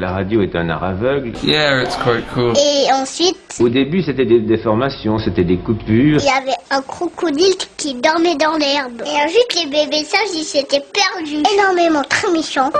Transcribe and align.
La 0.00 0.12
radio 0.12 0.42
est 0.42 0.54
un 0.54 0.68
art 0.68 0.84
aveugle. 0.84 1.32
Yeah, 1.42 1.82
it's 1.82 1.96
quite 1.96 2.24
cool. 2.32 2.52
Et 2.56 2.86
ensuite, 2.92 3.36
Au 3.58 3.68
début, 3.68 4.00
c'était 4.00 4.26
des 4.26 4.38
déformations, 4.38 5.18
c'était 5.18 5.42
des 5.42 5.56
coupures. 5.56 6.20
il 6.20 6.24
y 6.24 6.28
avait 6.28 6.56
un 6.70 6.80
crocodile 6.82 7.56
qui 7.76 7.94
dormait 7.94 8.36
dans 8.36 8.56
l'herbe. 8.56 9.02
Et 9.04 9.24
ensuite, 9.24 9.56
les 9.56 9.66
bébés 9.68 10.04
sages, 10.04 10.28
ils 10.36 10.44
s'étaient 10.44 10.84
perdus. 10.94 11.42
Énormément, 11.52 12.04
très 12.08 12.30
méchants. 12.30 12.70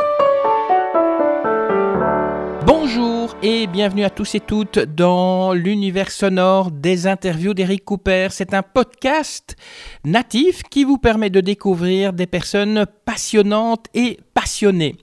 Bonjour 2.65 3.35
et 3.43 3.67
bienvenue 3.67 4.05
à 4.05 4.11
tous 4.11 4.37
et 4.37 4.41
toutes 4.41 4.79
dans 4.79 5.55
l'univers 5.55 6.13
sonore 6.13 6.71
des 6.71 7.09
interviews 7.09 7.53
d'Eric 7.53 7.85
Cooper. 7.85 8.29
C'est 8.31 8.55
un 8.55 8.63
podcast 8.63 9.57
natif 10.05 10.63
qui 10.71 10.85
vous 10.85 10.99
permet 10.99 11.31
de 11.31 11.41
découvrir 11.41 12.13
des 12.13 12.27
personnes 12.29 12.87
passionnantes 13.05 13.87
et 13.93 14.21
passionnées. 14.35 14.95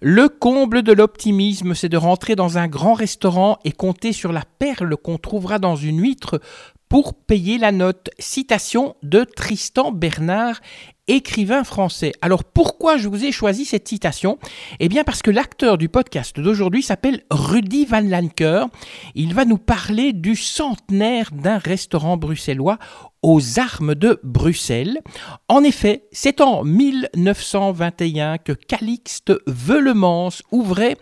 Le 0.00 0.28
comble 0.28 0.82
de 0.82 0.92
l'optimisme, 0.92 1.74
c'est 1.74 1.88
de 1.88 1.96
rentrer 1.96 2.36
dans 2.36 2.58
un 2.58 2.68
grand 2.68 2.94
restaurant 2.94 3.58
et 3.64 3.72
compter 3.72 4.12
sur 4.12 4.32
la 4.32 4.42
perle 4.58 4.96
qu'on 4.96 5.18
trouvera 5.18 5.58
dans 5.58 5.76
une 5.76 6.00
huître 6.00 6.40
pour 6.88 7.14
payer 7.14 7.58
la 7.58 7.72
note. 7.72 8.10
Citation 8.18 8.94
de 9.02 9.24
Tristan 9.24 9.92
Bernard, 9.92 10.60
écrivain 11.08 11.64
français. 11.64 12.12
Alors 12.20 12.44
pourquoi 12.44 12.96
je 12.96 13.08
vous 13.08 13.24
ai 13.24 13.32
choisi 13.32 13.64
cette 13.64 13.88
citation? 13.88 14.38
Eh 14.80 14.88
bien 14.88 15.04
parce 15.04 15.22
que 15.22 15.30
l'acteur 15.30 15.78
du 15.78 15.88
podcast 15.88 16.38
d'aujourd'hui 16.40 16.82
s'appelle 16.82 17.22
Rudy 17.30 17.84
Van 17.84 18.00
Lanker. 18.00 18.66
Il 19.14 19.34
va 19.34 19.44
nous 19.44 19.58
parler 19.58 20.12
du 20.12 20.36
centenaire 20.36 21.30
d'un 21.32 21.58
restaurant 21.58 22.16
bruxellois 22.16 22.78
aux 23.22 23.58
armes 23.58 23.94
de 23.94 24.20
Bruxelles. 24.22 25.00
En 25.48 25.64
effet, 25.64 26.04
c'est 26.12 26.40
en 26.40 26.62
1921 26.62 28.38
que 28.38 28.52
Calixte 28.52 29.32
Veulemans 29.46 30.28
ouvrait 30.52 30.96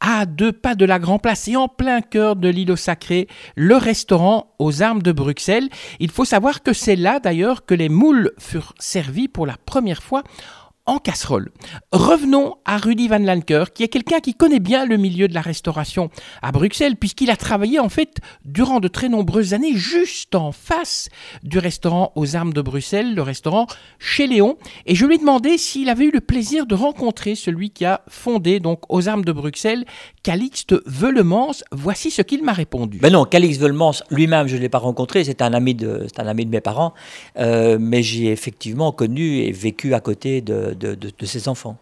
à 0.00 0.24
deux 0.24 0.52
pas 0.52 0.74
de 0.74 0.84
la 0.84 0.98
Grand 0.98 1.18
Place 1.18 1.48
et 1.48 1.56
en 1.56 1.68
plein 1.68 2.00
cœur 2.00 2.36
de 2.36 2.48
l'îlot 2.48 2.76
sacré 2.76 3.28
le 3.56 3.76
restaurant 3.76 4.54
aux 4.58 4.82
armes 4.82 5.02
de 5.02 5.12
Bruxelles. 5.12 5.68
Il 6.00 6.10
faut 6.10 6.24
savoir 6.24 6.62
que 6.62 6.72
c'est 6.72 6.96
là 6.96 7.20
d'ailleurs 7.20 7.66
que 7.66 7.74
les 7.74 7.90
moules 7.90 8.32
furent 8.38 8.74
servis 8.78 9.28
pour 9.28 9.45
la 9.46 9.56
première 9.56 10.02
fois 10.02 10.22
en 10.86 10.98
casserole. 10.98 11.50
Revenons 11.92 12.54
à 12.64 12.78
Rudy 12.78 13.08
Van 13.08 13.18
Lanker, 13.18 13.64
qui 13.74 13.82
est 13.82 13.88
quelqu'un 13.88 14.20
qui 14.20 14.34
connaît 14.34 14.60
bien 14.60 14.86
le 14.86 14.96
milieu 14.96 15.28
de 15.28 15.34
la 15.34 15.40
restauration 15.40 16.10
à 16.42 16.52
Bruxelles, 16.52 16.96
puisqu'il 16.96 17.30
a 17.30 17.36
travaillé 17.36 17.78
en 17.80 17.88
fait 17.88 18.18
durant 18.44 18.80
de 18.80 18.88
très 18.88 19.08
nombreuses 19.08 19.52
années 19.54 19.74
juste 19.74 20.34
en 20.34 20.52
face 20.52 21.08
du 21.42 21.58
restaurant 21.58 22.12
aux 22.14 22.36
armes 22.36 22.52
de 22.52 22.62
Bruxelles, 22.62 23.14
le 23.14 23.22
restaurant 23.22 23.66
chez 23.98 24.26
Léon. 24.26 24.56
Et 24.86 24.94
je 24.94 25.06
lui 25.06 25.16
ai 25.16 25.18
demandé 25.18 25.58
s'il 25.58 25.88
avait 25.88 26.04
eu 26.04 26.10
le 26.12 26.20
plaisir 26.20 26.66
de 26.66 26.74
rencontrer 26.74 27.34
celui 27.34 27.70
qui 27.70 27.84
a 27.84 28.02
fondé 28.08 28.60
donc 28.60 28.80
aux 28.88 29.08
armes 29.08 29.24
de 29.24 29.32
Bruxelles, 29.32 29.84
Calixte 30.22 30.74
Veulemans. 30.86 31.52
Voici 31.72 32.10
ce 32.10 32.22
qu'il 32.22 32.42
m'a 32.44 32.52
répondu. 32.52 32.98
Ben 32.98 33.12
non, 33.12 33.24
Calix 33.24 33.58
Veulemans 33.58 33.92
lui-même, 34.10 34.46
je 34.46 34.56
ne 34.56 34.60
l'ai 34.60 34.68
pas 34.68 34.78
rencontré, 34.78 35.24
c'est 35.24 35.42
un, 35.42 35.52
ami 35.52 35.74
de- 35.74 36.06
un 36.16 36.26
ami 36.26 36.44
de 36.46 36.50
mes 36.50 36.60
parents, 36.60 36.94
euh, 37.38 37.76
mais 37.80 38.02
j'ai 38.02 38.30
effectivement 38.30 38.92
connu 38.92 39.38
et 39.40 39.52
vécu 39.52 39.94
à 39.94 40.00
côté 40.00 40.40
de, 40.40 40.74
de- 40.76 40.94
ses 41.26 41.48
enfants, 41.48 41.76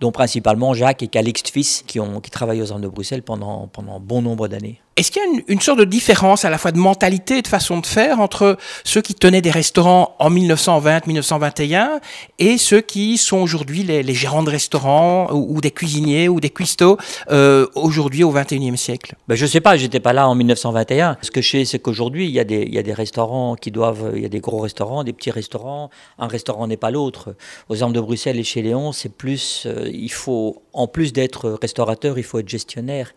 dont 0.00 0.12
principalement 0.12 0.74
Jacques 0.74 1.02
et 1.02 1.08
Calixte 1.08 1.48
fils, 1.48 1.82
qui, 1.86 2.00
ont, 2.00 2.20
travaillent 2.30 2.62
aux 2.62 2.72
armes 2.72 2.82
de 2.82 2.88
Bruxelles 2.88 3.22
pendant, 3.22 3.66
pendant 3.68 3.98
bon 4.00 4.22
nombre 4.22 4.48
d'années. 4.48 4.80
Est-ce 4.96 5.10
qu'il 5.10 5.20
y 5.22 5.24
a 5.24 5.28
une, 5.28 5.42
une 5.48 5.60
sorte 5.60 5.80
de 5.80 5.84
différence 5.84 6.44
à 6.44 6.50
la 6.50 6.58
fois 6.58 6.70
de 6.70 6.78
mentalité 6.78 7.38
et 7.38 7.42
de 7.42 7.48
façon 7.48 7.80
de 7.80 7.86
faire 7.86 8.20
entre 8.20 8.56
ceux 8.84 9.02
qui 9.02 9.14
tenaient 9.14 9.40
des 9.42 9.50
restaurants 9.50 10.14
en 10.20 10.30
1920-1921 10.30 12.00
et 12.38 12.58
ceux 12.58 12.80
qui 12.80 13.18
sont 13.18 13.38
aujourd'hui 13.38 13.82
les, 13.82 14.02
les 14.04 14.14
gérants 14.14 14.42
de 14.44 14.50
restaurants 14.50 15.28
ou, 15.32 15.60
des 15.60 15.70
cuisiniers 15.70 16.28
ou 16.28 16.38
des 16.40 16.50
cuistots 16.50 16.96
euh, 17.30 17.66
aujourd'hui 17.74 18.22
au 18.24 18.32
21e 18.32 18.76
siècle? 18.76 19.14
Ben, 19.26 19.34
je 19.34 19.46
sais 19.46 19.60
pas, 19.60 19.76
j'étais 19.76 20.00
pas 20.00 20.12
là 20.12 20.28
en 20.28 20.34
1921. 20.34 21.16
Ce 21.22 21.30
que 21.30 21.40
je 21.42 21.50
sais, 21.50 21.64
c'est 21.64 21.78
qu'aujourd'hui, 21.80 22.26
il 22.26 22.32
y, 22.32 22.38
a 22.40 22.44
des- 22.44 22.64
y 22.66 22.78
a 22.78 22.82
des 22.82 22.92
restaurants 22.94 23.56
qui 23.56 23.70
doivent. 23.70 24.12
Il 24.14 24.22
y 24.22 24.26
a 24.26 24.28
des 24.28 24.40
gros 24.40 24.60
restaurants, 24.60 25.02
des 25.04 25.12
petits 25.12 25.30
restaurants. 25.32 25.90
Un 26.18 26.28
restaurant 26.28 26.66
n'est 26.66 26.76
pas 26.76 26.90
l'autre. 26.90 27.34
Aux 27.68 27.82
Armes 27.82 27.92
de 27.92 28.00
Bruxelles 28.00 28.38
et 28.38 28.44
chez 28.44 28.62
Léon, 28.62 28.92
c'est 28.92 29.12
plus. 29.12 29.64
euh, 29.66 29.90
il 29.92 30.12
faut, 30.12 30.62
en 30.72 30.86
plus 30.86 31.12
d'être 31.12 31.50
restaurateur, 31.50 32.18
il 32.18 32.24
faut 32.24 32.38
être 32.38 32.48
gestionnaire. 32.48 33.12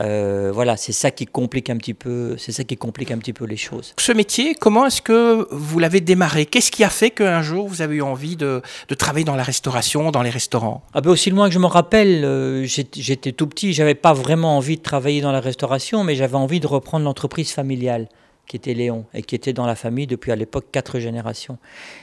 Euh, 0.00 0.50
voilà, 0.52 0.76
c'est 0.76 0.92
ça 0.92 1.10
qui 1.10 1.26
complique 1.26 1.70
un 1.70 1.76
petit 1.76 1.94
peu. 1.94 2.36
C'est 2.38 2.52
ça 2.52 2.64
qui 2.64 2.76
complique 2.76 3.10
un 3.10 3.18
petit 3.18 3.32
peu 3.32 3.44
les 3.44 3.56
choses. 3.56 3.94
Ce 3.98 4.12
métier, 4.12 4.54
comment 4.54 4.86
est-ce 4.86 5.02
que 5.02 5.46
vous 5.50 5.78
l'avez 5.78 6.00
démarré? 6.00 6.46
Qu'est-ce 6.46 6.70
qui 6.70 6.84
a 6.84 6.90
fait 6.90 7.10
qu'un 7.10 7.42
jour 7.42 7.68
vous 7.68 7.82
avez 7.82 7.96
eu 7.96 8.02
envie 8.02 8.36
de, 8.36 8.62
de 8.88 8.94
travailler 8.94 9.24
dans 9.24 9.36
la 9.36 9.42
restauration, 9.42 10.10
dans 10.10 10.22
les 10.22 10.30
restaurants? 10.30 10.82
Ah 10.94 11.00
ben, 11.00 11.10
aussi 11.10 11.30
loin 11.30 11.48
que 11.48 11.54
je 11.54 11.58
me 11.58 11.66
rappelle, 11.66 12.24
euh, 12.24 12.64
j'étais 12.64 13.02
j'étais 13.02 13.32
tout 13.32 13.46
petit, 13.46 13.72
j'avais 13.72 13.94
pas 13.94 14.12
vraiment 14.12 14.56
envie 14.56 14.76
de 14.76 14.82
travailler 14.82 15.20
dans 15.20 15.32
la 15.32 15.40
restauration, 15.40 16.04
mais 16.04 16.14
j'avais 16.14 16.36
envie 16.36 16.60
de 16.60 16.66
reprendre 16.66 17.04
l'entreprise 17.04 17.52
familiale 17.52 18.08
qui 18.48 18.56
était 18.56 18.74
Léon 18.74 19.04
et 19.14 19.22
qui 19.22 19.34
était 19.34 19.52
dans 19.52 19.66
la 19.66 19.74
famille 19.74 20.06
depuis 20.06 20.32
à 20.32 20.36
l'époque 20.36 20.66
quatre 20.72 20.98
générations. 20.98 21.58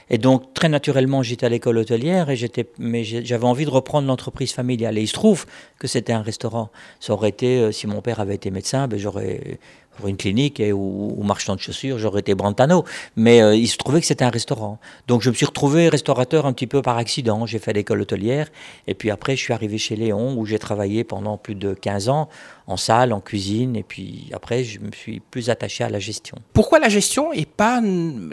Et 0.08 0.16
donc 0.16 0.54
très 0.54 0.68
naturellement 0.68 1.22
j'étais 1.22 1.44
à 1.44 1.48
l'école 1.48 1.78
hôtelière 1.78 2.30
et 2.30 2.36
j'étais, 2.36 2.66
mais 2.78 3.04
j'avais 3.04 3.44
envie 3.44 3.64
de 3.64 3.70
reprendre 3.70 4.06
l'entreprise 4.06 4.52
familiale. 4.52 4.96
Et 4.96 5.02
il 5.02 5.08
se 5.08 5.12
trouve 5.12 5.44
que 5.78 5.88
c'était 5.88 6.12
un 6.12 6.22
restaurant. 6.22 6.70
Ça 7.00 7.12
aurait 7.12 7.28
été, 7.30 7.58
euh, 7.58 7.72
si 7.72 7.86
mon 7.86 8.00
père 8.00 8.20
avait 8.20 8.36
été 8.36 8.50
médecin, 8.50 8.86
ben 8.88 8.98
j'aurais 8.98 9.58
pour 9.96 10.08
une 10.08 10.16
clinique 10.16 10.60
et, 10.60 10.72
ou, 10.72 11.14
ou 11.16 11.22
marchand 11.22 11.54
de 11.54 11.60
chaussures, 11.60 11.98
j'aurais 11.98 12.20
été 12.20 12.34
Brantano. 12.34 12.84
Mais 13.16 13.42
euh, 13.42 13.54
il 13.54 13.66
se 13.66 13.76
trouvait 13.76 14.00
que 14.00 14.06
c'était 14.06 14.24
un 14.24 14.30
restaurant. 14.30 14.78
Donc 15.08 15.22
je 15.22 15.30
me 15.30 15.34
suis 15.34 15.46
retrouvé 15.46 15.88
restaurateur 15.88 16.46
un 16.46 16.52
petit 16.52 16.66
peu 16.66 16.82
par 16.82 16.96
accident. 16.96 17.46
J'ai 17.46 17.58
fait 17.58 17.72
l'école 17.72 18.00
hôtelière 18.02 18.48
et 18.86 18.94
puis 18.94 19.10
après 19.10 19.36
je 19.36 19.42
suis 19.42 19.52
arrivé 19.52 19.78
chez 19.78 19.96
Léon 19.96 20.36
où 20.36 20.46
j'ai 20.46 20.58
travaillé 20.58 21.04
pendant 21.04 21.36
plus 21.36 21.54
de 21.54 21.74
15 21.74 22.08
ans 22.08 22.28
en 22.68 22.76
salle, 22.76 23.12
en 23.12 23.20
cuisine 23.20 23.76
et 23.76 23.82
puis 23.82 24.28
après 24.32 24.64
je 24.64 24.80
me 24.80 24.90
suis 24.92 25.20
plus 25.20 25.50
attaché 25.50 25.84
à 25.84 25.88
la 25.88 25.98
gestion. 25.98 26.36
Pourquoi 26.52 26.78
la 26.78 26.88
gestion 26.88 27.32
et 27.32 27.46
pas 27.46 27.80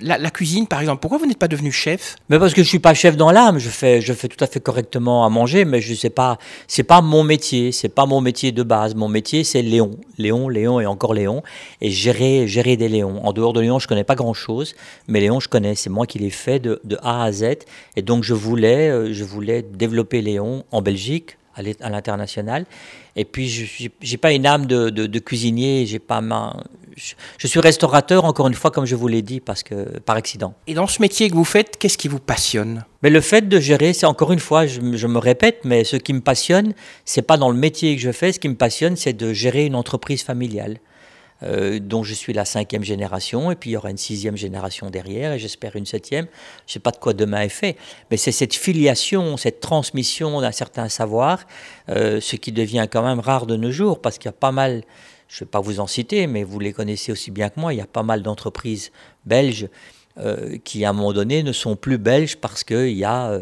la, 0.01 0.18
la 0.18 0.31
cuisine 0.31 0.68
par 0.68 0.81
exemple? 0.81 1.01
Pourquoi 1.01 1.19
vous 1.19 1.25
n'êtes 1.25 1.38
pas 1.38 1.47
devenu 1.47 1.72
chef? 1.72 2.16
Mais 2.30 2.40
parce 2.40 2.53
que 2.53 2.63
je 2.63 2.68
suis 2.68 2.80
pas 2.80 2.94
chef 2.94 3.16
dans 3.16 3.31
l'âme, 3.31 3.59
je 3.59 3.69
fais, 3.69 4.01
je 4.01 4.13
fais 4.13 4.28
tout 4.28 4.44
à 4.44 4.47
fait 4.47 4.59
correctement 4.59 5.25
à 5.25 5.30
manger, 5.30 5.66
mais 5.66 5.81
je 5.81 5.94
sais 5.94 6.09
pas, 6.09 6.38
c'est 6.68 6.84
pas 6.84 7.01
mon 7.01 7.24
métier, 7.24 7.72
c'est 7.72 7.90
pas 7.90 8.06
mon 8.06 8.22
métier 8.22 8.51
de 8.51 8.63
base. 8.63 8.95
Mon 8.95 9.07
métier, 9.07 9.44
c'est 9.44 9.62
Léon, 9.62 9.91
Léon, 10.18 10.50
Léon 10.50 10.80
et 10.80 10.85
encore 10.85 11.13
Léon, 11.13 11.44
et 11.81 11.90
gérer, 11.90 12.47
gérer 12.47 12.78
des 12.78 12.90
Léons. 12.90 13.19
En 13.25 13.34
dehors 13.34 13.53
de 13.53 13.62
Léon, 13.62 13.80
je 13.80 13.88
connais 13.88 14.03
pas 14.03 14.16
grand 14.16 14.34
chose, 14.34 14.75
mais 15.08 15.19
Léon, 15.19 15.40
je 15.40 15.50
connais, 15.50 15.75
c'est 15.75 15.90
moi 15.90 16.06
qui 16.08 16.19
l'ai 16.19 16.30
fait 16.30 16.59
de, 16.59 16.80
de 16.84 16.97
A 17.02 17.24
à 17.24 17.31
Z, 17.31 17.44
et 17.96 18.02
donc 18.02 18.24
je 18.24 18.34
voulais, 18.34 18.90
euh, 18.90 19.14
je 19.14 19.24
voulais 19.24 19.62
développer 19.62 20.22
Léon 20.22 20.63
en 20.72 20.81
Belgique, 20.81 21.38
à 21.56 21.90
l'international. 21.92 22.66
Et 23.16 23.25
puis, 23.25 23.47
je 23.47 23.63
suis- 23.66 23.92
j'ai 24.02 24.18
pas 24.18 24.31
une 24.34 24.47
âme 24.47 24.66
de, 24.66 24.90
de, 24.90 25.06
de 25.06 25.19
cuisinier, 25.19 25.86
j'ai 25.86 26.00
pas 26.00 26.19
ma, 26.19 26.58
je, 26.97 27.13
je 27.38 27.46
suis 27.46 27.59
restaurateur 27.59 28.25
encore 28.25 28.47
une 28.47 28.56
fois, 28.56 28.72
comme 28.72 28.86
je 28.86 28.96
vous 28.96 29.08
l'ai 29.08 29.22
dit, 29.22 29.40
parce 29.40 29.62
que 29.62 30.00
par 30.00 30.16
accident. 30.16 30.56
Et 30.66 30.74
dans 30.74 30.88
ce 30.88 31.00
métier 31.00 31.30
que 31.30 31.36
vous 31.36 31.44
faites, 31.46 31.78
qu'est-ce 31.78 32.00
qui 32.00 32.08
vous 32.08 32.18
passionne? 32.19 32.86
Mais 33.03 33.12
le 33.12 33.22
fait 33.22 33.47
de 33.47 33.59
gérer, 33.59 33.94
c'est 33.94 34.08
encore 34.08 34.31
une 34.31 34.40
fois, 34.40 34.66
je, 34.66 34.80
me- 34.81 34.97
je 34.97 35.06
me 35.06 35.19
répète, 35.19 35.59
mais 35.63 35.84
ce 35.84 35.96
qui 35.96 36.13
me 36.13 36.22
passionne, 36.22 36.74
c'est 37.06 37.22
pas 37.22 37.38
dans 37.38 37.52
le 37.52 37.58
métier 37.58 37.96
que 37.96 38.02
je 38.02 38.12
fais. 38.12 38.31
Ce 38.31 38.40
qui 38.40 38.50
me 38.50 38.56
passionne, 38.56 38.96
c'est 38.96 39.13
de 39.13 39.31
gérer 39.31 39.68
une 39.68 39.75
entreprise 39.75 40.24
familiale, 40.24 40.80
euh, 41.41 41.79
dont 41.79 42.03
je 42.03 42.13
suis 42.13 42.31
la 42.31 42.45
cinquième 42.45 42.83
génération, 42.83 43.51
et 43.51 43.55
puis 43.55 43.71
il 43.71 43.73
y 43.73 43.77
aura 43.77 43.89
une 43.89 43.97
sixième 43.97 44.38
génération 44.38 44.89
derrière, 44.89 45.33
et 45.33 45.39
j'espère 45.39 45.75
une 45.75 45.85
septième. 45.85 46.27
Je 46.67 46.73
sais 46.73 46.79
pas 46.79 46.91
de 46.91 46.97
quoi 46.97 47.13
demain 47.13 47.41
est 47.41 47.49
fait, 47.49 47.75
mais 48.11 48.17
c'est 48.17 48.31
cette 48.31 48.53
filiation, 48.53 49.35
cette 49.38 49.59
transmission 49.59 50.41
d'un 50.41 50.51
certain 50.51 50.89
savoir, 50.89 51.45
euh, 51.89 52.21
ce 52.21 52.35
qui 52.35 52.51
devient 52.51 52.88
quand 52.89 53.03
même 53.03 53.19
rare 53.19 53.45
de 53.45 53.55
nos 53.55 53.71
jours, 53.71 54.01
parce 54.01 54.17
qu'il 54.17 54.27
y 54.27 54.29
a 54.29 54.33
pas 54.33 54.51
mal. 54.51 54.83
Je 55.27 55.38
ne 55.38 55.47
vais 55.47 55.49
pas 55.49 55.61
vous 55.61 55.79
en 55.79 55.88
citer, 55.88 56.27
mais 56.27 56.44
vous 56.44 56.59
les 56.59 56.73
connaissez 56.73 57.11
aussi 57.11 57.31
bien 57.31 57.50
que 57.50 57.59
moi. 57.59 57.73
Il 57.73 57.77
y 57.77 57.81
a 57.81 57.88
pas 57.88 58.03
mal 58.03 58.21
d'entreprises 58.21 58.91
belges 59.25 59.67
euh, 60.19 60.57
qui, 60.63 60.85
à 60.85 60.91
un 60.91 60.94
moment 60.94 61.11
donné, 61.11 61.41
ne 61.41 61.51
sont 61.51 61.75
plus 61.75 61.97
belges 61.97 62.38
parce 62.38 62.63
qu'il 62.63 62.94
y 62.94 63.03
a, 63.03 63.39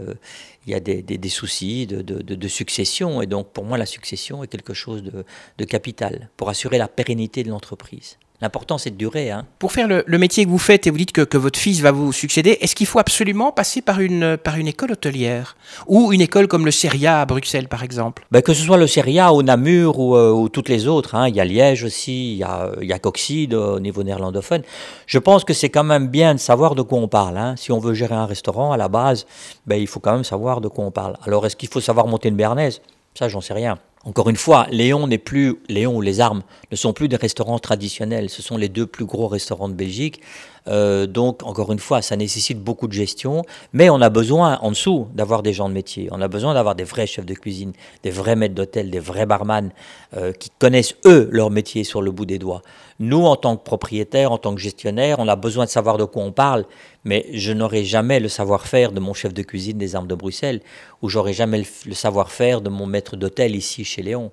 il 0.65 0.71
y 0.71 0.75
a 0.75 0.79
des, 0.79 1.29
soucis 1.29 1.87
de, 1.87 2.47
succession. 2.47 3.21
Et 3.21 3.27
donc, 3.27 3.51
pour 3.51 3.65
moi, 3.65 3.77
la 3.77 3.85
succession 3.85 4.43
est 4.43 4.47
quelque 4.47 4.73
chose 4.73 5.03
de 5.03 5.65
capital 5.65 6.29
pour 6.37 6.49
assurer 6.49 6.77
la 6.77 6.87
pérennité 6.87 7.43
de 7.43 7.49
l'entreprise. 7.49 8.17
L'important, 8.41 8.77
c'est 8.77 8.89
de 8.89 8.95
durer. 8.95 9.29
Hein. 9.29 9.45
Pour 9.59 9.71
faire 9.71 9.87
le, 9.87 10.03
le 10.07 10.17
métier 10.17 10.45
que 10.45 10.49
vous 10.49 10.57
faites 10.57 10.87
et 10.87 10.89
vous 10.89 10.97
dites 10.97 11.11
que, 11.11 11.21
que 11.21 11.37
votre 11.37 11.59
fils 11.59 11.79
va 11.81 11.91
vous 11.91 12.11
succéder, 12.11 12.57
est-ce 12.61 12.75
qu'il 12.75 12.87
faut 12.87 12.97
absolument 12.99 13.51
passer 13.51 13.81
par 13.81 13.99
une, 13.99 14.35
par 14.37 14.57
une 14.57 14.67
école 14.67 14.93
hôtelière 14.93 15.55
Ou 15.87 16.11
une 16.11 16.21
école 16.21 16.47
comme 16.47 16.65
le 16.65 16.71
CERIA 16.71 17.21
à 17.21 17.25
Bruxelles, 17.25 17.67
par 17.67 17.83
exemple? 17.83 18.25
Ben, 18.31 18.41
que 18.41 18.53
ce 18.53 18.63
soit 18.63 18.77
le 18.77 18.87
Seria 18.87 19.31
ou 19.33 19.43
Namur 19.43 19.99
ou, 19.99 20.15
euh, 20.15 20.31
ou 20.31 20.49
toutes 20.49 20.69
les 20.69 20.87
autres, 20.87 21.13
hein. 21.15 21.27
il 21.27 21.35
y 21.35 21.39
a 21.39 21.45
Liège 21.45 21.83
aussi, 21.83 22.31
il 22.33 22.37
y 22.37 22.43
a, 22.43 22.71
il 22.81 22.87
y 22.87 22.93
a 22.93 22.99
Coxide 22.99 23.53
au 23.53 23.79
niveau 23.79 24.01
néerlandophone. 24.03 24.63
Je 25.05 25.19
pense 25.19 25.43
que 25.43 25.53
c'est 25.53 25.69
quand 25.69 25.83
même 25.83 26.07
bien 26.07 26.33
de 26.33 26.39
savoir 26.39 26.73
de 26.73 26.81
quoi 26.81 26.97
on 26.97 27.07
parle. 27.07 27.37
hein. 27.37 27.55
Si 27.57 27.71
on 27.71 27.77
veut 27.79 27.93
gérer 27.93 28.15
un 28.15 28.25
restaurant, 28.25 28.71
à 28.71 28.77
la 28.77 28.87
base, 28.87 29.27
ben, 29.67 29.75
il 29.75 29.87
faut 29.87 29.99
quand 29.99 30.13
même 30.13 30.23
savoir 30.23 30.61
de 30.61 30.67
quoi 30.67 30.83
on 30.83 30.91
parle. 30.91 31.15
Alors, 31.27 31.45
est-ce 31.45 31.55
qu'il 31.55 31.69
faut 31.69 31.81
savoir 31.81 32.07
monter 32.07 32.29
une 32.29 32.35
bernaise 32.35 32.81
Ça, 33.13 33.27
j'en 33.29 33.41
sais 33.41 33.53
rien. 33.53 33.77
Encore 34.03 34.29
une 34.29 34.35
fois, 34.35 34.65
Léon 34.71 35.05
n'est 35.05 35.19
plus 35.19 35.57
Léon 35.69 35.97
ou 35.97 36.01
les 36.01 36.21
armes 36.21 36.41
ne 36.71 36.75
sont 36.75 36.91
plus 36.91 37.07
des 37.07 37.17
restaurants 37.17 37.59
traditionnels. 37.59 38.31
Ce 38.31 38.41
sont 38.41 38.57
les 38.57 38.67
deux 38.67 38.87
plus 38.87 39.05
gros 39.05 39.27
restaurants 39.27 39.69
de 39.69 39.75
Belgique. 39.75 40.21
Euh, 40.67 41.07
donc, 41.07 41.43
encore 41.43 41.71
une 41.71 41.79
fois, 41.79 42.01
ça 42.01 42.15
nécessite 42.15 42.59
beaucoup 42.59 42.87
de 42.87 42.93
gestion, 42.93 43.43
mais 43.73 43.89
on 43.89 44.01
a 44.01 44.09
besoin 44.09 44.59
en 44.61 44.69
dessous 44.69 45.07
d'avoir 45.13 45.41
des 45.41 45.53
gens 45.53 45.69
de 45.69 45.73
métier. 45.73 46.07
On 46.11 46.21
a 46.21 46.27
besoin 46.27 46.53
d'avoir 46.53 46.75
des 46.75 46.83
vrais 46.83 47.07
chefs 47.07 47.25
de 47.25 47.33
cuisine, 47.33 47.73
des 48.03 48.11
vrais 48.11 48.35
maîtres 48.35 48.55
d'hôtel, 48.55 48.91
des 48.91 48.99
vrais 48.99 49.25
barman 49.25 49.71
euh, 50.15 50.31
qui 50.33 50.49
connaissent 50.59 50.95
eux 51.05 51.29
leur 51.31 51.49
métier 51.49 51.83
sur 51.83 52.01
le 52.01 52.11
bout 52.11 52.25
des 52.25 52.39
doigts. 52.39 52.61
Nous, 52.99 53.25
en 53.25 53.35
tant 53.35 53.57
que 53.57 53.63
propriétaires, 53.63 54.31
en 54.31 54.37
tant 54.37 54.53
que 54.53 54.61
gestionnaires, 54.61 55.17
on 55.19 55.27
a 55.27 55.35
besoin 55.35 55.65
de 55.65 55.69
savoir 55.69 55.97
de 55.97 56.05
quoi 56.05 56.23
on 56.23 56.31
parle, 56.31 56.65
mais 57.03 57.25
je 57.33 57.51
n'aurai 57.51 57.83
jamais 57.83 58.19
le 58.19 58.29
savoir-faire 58.29 58.91
de 58.91 58.99
mon 58.99 59.13
chef 59.13 59.33
de 59.33 59.41
cuisine 59.41 59.77
des 59.77 59.95
armes 59.95 60.07
de 60.07 60.15
Bruxelles, 60.15 60.61
ou 61.01 61.09
j'aurai 61.09 61.33
jamais 61.33 61.63
le 61.85 61.93
savoir-faire 61.95 62.61
de 62.61 62.69
mon 62.69 62.85
maître 62.85 63.15
d'hôtel 63.15 63.55
ici 63.55 63.83
chez 63.83 64.03
Léon. 64.03 64.31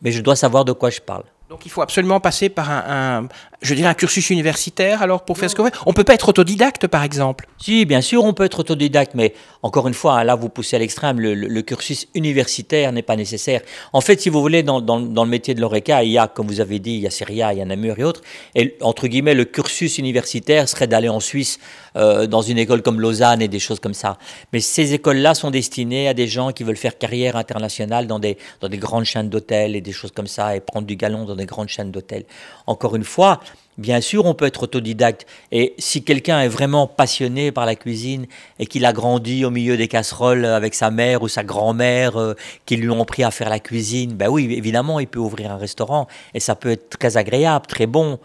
Mais 0.00 0.12
je 0.12 0.22
dois 0.22 0.36
savoir 0.36 0.64
de 0.64 0.72
quoi 0.72 0.90
je 0.90 1.00
parle. 1.00 1.24
Donc 1.48 1.64
il 1.64 1.70
faut 1.70 1.82
absolument 1.82 2.18
passer 2.18 2.48
par 2.48 2.70
un, 2.70 3.28
je 3.62 3.74
dirais 3.74 3.88
un 3.88 3.94
cursus 3.94 4.30
universitaire 4.30 5.02
alors 5.02 5.24
pour 5.24 5.38
faire 5.38 5.50
ce 5.50 5.54
qu'on 5.54 5.64
fait. 5.64 5.74
On 5.86 5.92
peut 5.92 6.04
pas 6.04 6.14
être 6.14 6.28
autodidacte 6.28 6.86
par 6.86 7.02
exemple. 7.02 7.46
Si, 7.58 7.84
bien 7.84 8.00
sûr, 8.00 8.24
on 8.24 8.34
peut 8.34 8.44
être 8.44 8.60
autodidacte, 8.60 9.14
mais 9.14 9.34
encore 9.62 9.88
une 9.88 9.94
fois, 9.94 10.18
hein, 10.18 10.24
là 10.24 10.34
vous 10.34 10.48
poussez 10.48 10.76
à 10.76 10.78
l'extrême, 10.78 11.18
le, 11.20 11.62
cursus 11.62 12.06
universitaire 12.14 12.92
n'est 12.92 13.02
pas 13.02 13.16
nécessaire. 13.16 13.62
En 13.92 14.00
fait, 14.00 14.20
si 14.20 14.28
vous 14.28 14.40
voulez, 14.40 14.62
dans, 14.62 14.80
le 14.80 15.24
métier 15.28 15.54
de 15.54 15.60
l'ORECA, 15.60 16.04
il 16.04 16.12
y 16.12 16.18
a, 16.18 16.28
comme 16.28 16.46
vous 16.46 16.60
avez 16.60 16.78
dit, 16.78 16.92
il 16.92 17.00
y 17.00 17.06
a 17.06 17.10
Syria, 17.10 17.52
il 17.52 17.58
y 17.58 17.62
a 17.62 17.64
Namur 17.64 17.98
et 17.98 18.04
autres, 18.04 18.22
et 18.54 18.76
entre 18.80 19.08
guillemets, 19.08 19.34
le 19.34 19.44
cursus 19.44 19.98
universitaire 19.98 20.68
serait 20.68 20.86
d'aller 20.86 21.08
en 21.08 21.20
Suisse 21.20 21.58
euh, 21.96 22.26
dans 22.26 22.42
une 22.42 22.58
école 22.58 22.82
comme 22.82 23.00
Lausanne 23.00 23.42
et 23.42 23.48
des 23.48 23.58
choses 23.58 23.80
comme 23.80 23.94
ça. 23.94 24.18
Mais 24.52 24.60
ces 24.60 24.94
écoles-là 24.94 25.34
sont 25.34 25.50
destinées 25.50 26.08
à 26.08 26.14
des 26.14 26.28
gens 26.28 26.52
qui 26.52 26.62
veulent 26.62 26.76
faire 26.76 26.98
carrière 26.98 27.36
internationale 27.36 28.06
dans 28.06 28.18
des, 28.18 28.36
dans 28.60 28.68
des 28.68 28.78
grandes 28.78 29.04
chaînes 29.04 29.30
d'hôtels 29.30 29.74
et 29.74 29.80
des 29.80 29.92
choses 29.92 30.12
comme 30.12 30.26
ça, 30.26 30.54
et 30.54 30.60
prendre 30.60 30.86
du 30.86 30.96
galon 30.96 31.24
dans 31.24 31.36
des 31.36 31.46
grandes 31.46 31.68
chaînes 31.68 31.90
d'hôtels. 31.90 32.24
Encore 32.66 32.94
une 32.96 33.04
fois, 33.04 33.40
bien 33.78 34.00
sûr, 34.00 34.24
on 34.24 34.34
peut 34.34 34.46
être 34.46 34.64
autodidacte. 34.64 35.26
Et 35.52 35.74
si 35.78 36.02
quelqu'un 36.02 36.40
est 36.40 36.48
vraiment 36.48 36.86
passionné 36.86 37.52
par 37.52 37.66
la 37.66 37.74
cuisine 37.74 38.26
et 38.58 38.66
qu'il 38.66 38.84
a 38.84 38.92
grandi 38.92 39.44
au 39.44 39.50
milieu 39.50 39.76
des 39.76 39.88
casseroles 39.88 40.44
avec 40.44 40.74
sa 40.74 40.90
mère 40.90 41.22
ou 41.22 41.28
sa 41.28 41.44
grand-mère 41.44 42.18
euh, 42.18 42.34
qui 42.64 42.76
lui 42.76 42.90
ont 42.90 43.02
appris 43.02 43.24
à 43.24 43.30
faire 43.30 43.50
la 43.50 43.60
cuisine, 43.60 44.14
ben 44.14 44.28
oui, 44.28 44.48
évidemment, 44.50 45.00
il 45.00 45.06
peut 45.06 45.18
ouvrir 45.18 45.50
un 45.50 45.56
restaurant 45.56 46.06
et 46.34 46.40
ça 46.40 46.54
peut 46.54 46.70
être 46.70 46.98
très 46.98 47.16
agréable, 47.16 47.66
très 47.66 47.86
bon. 47.86 48.18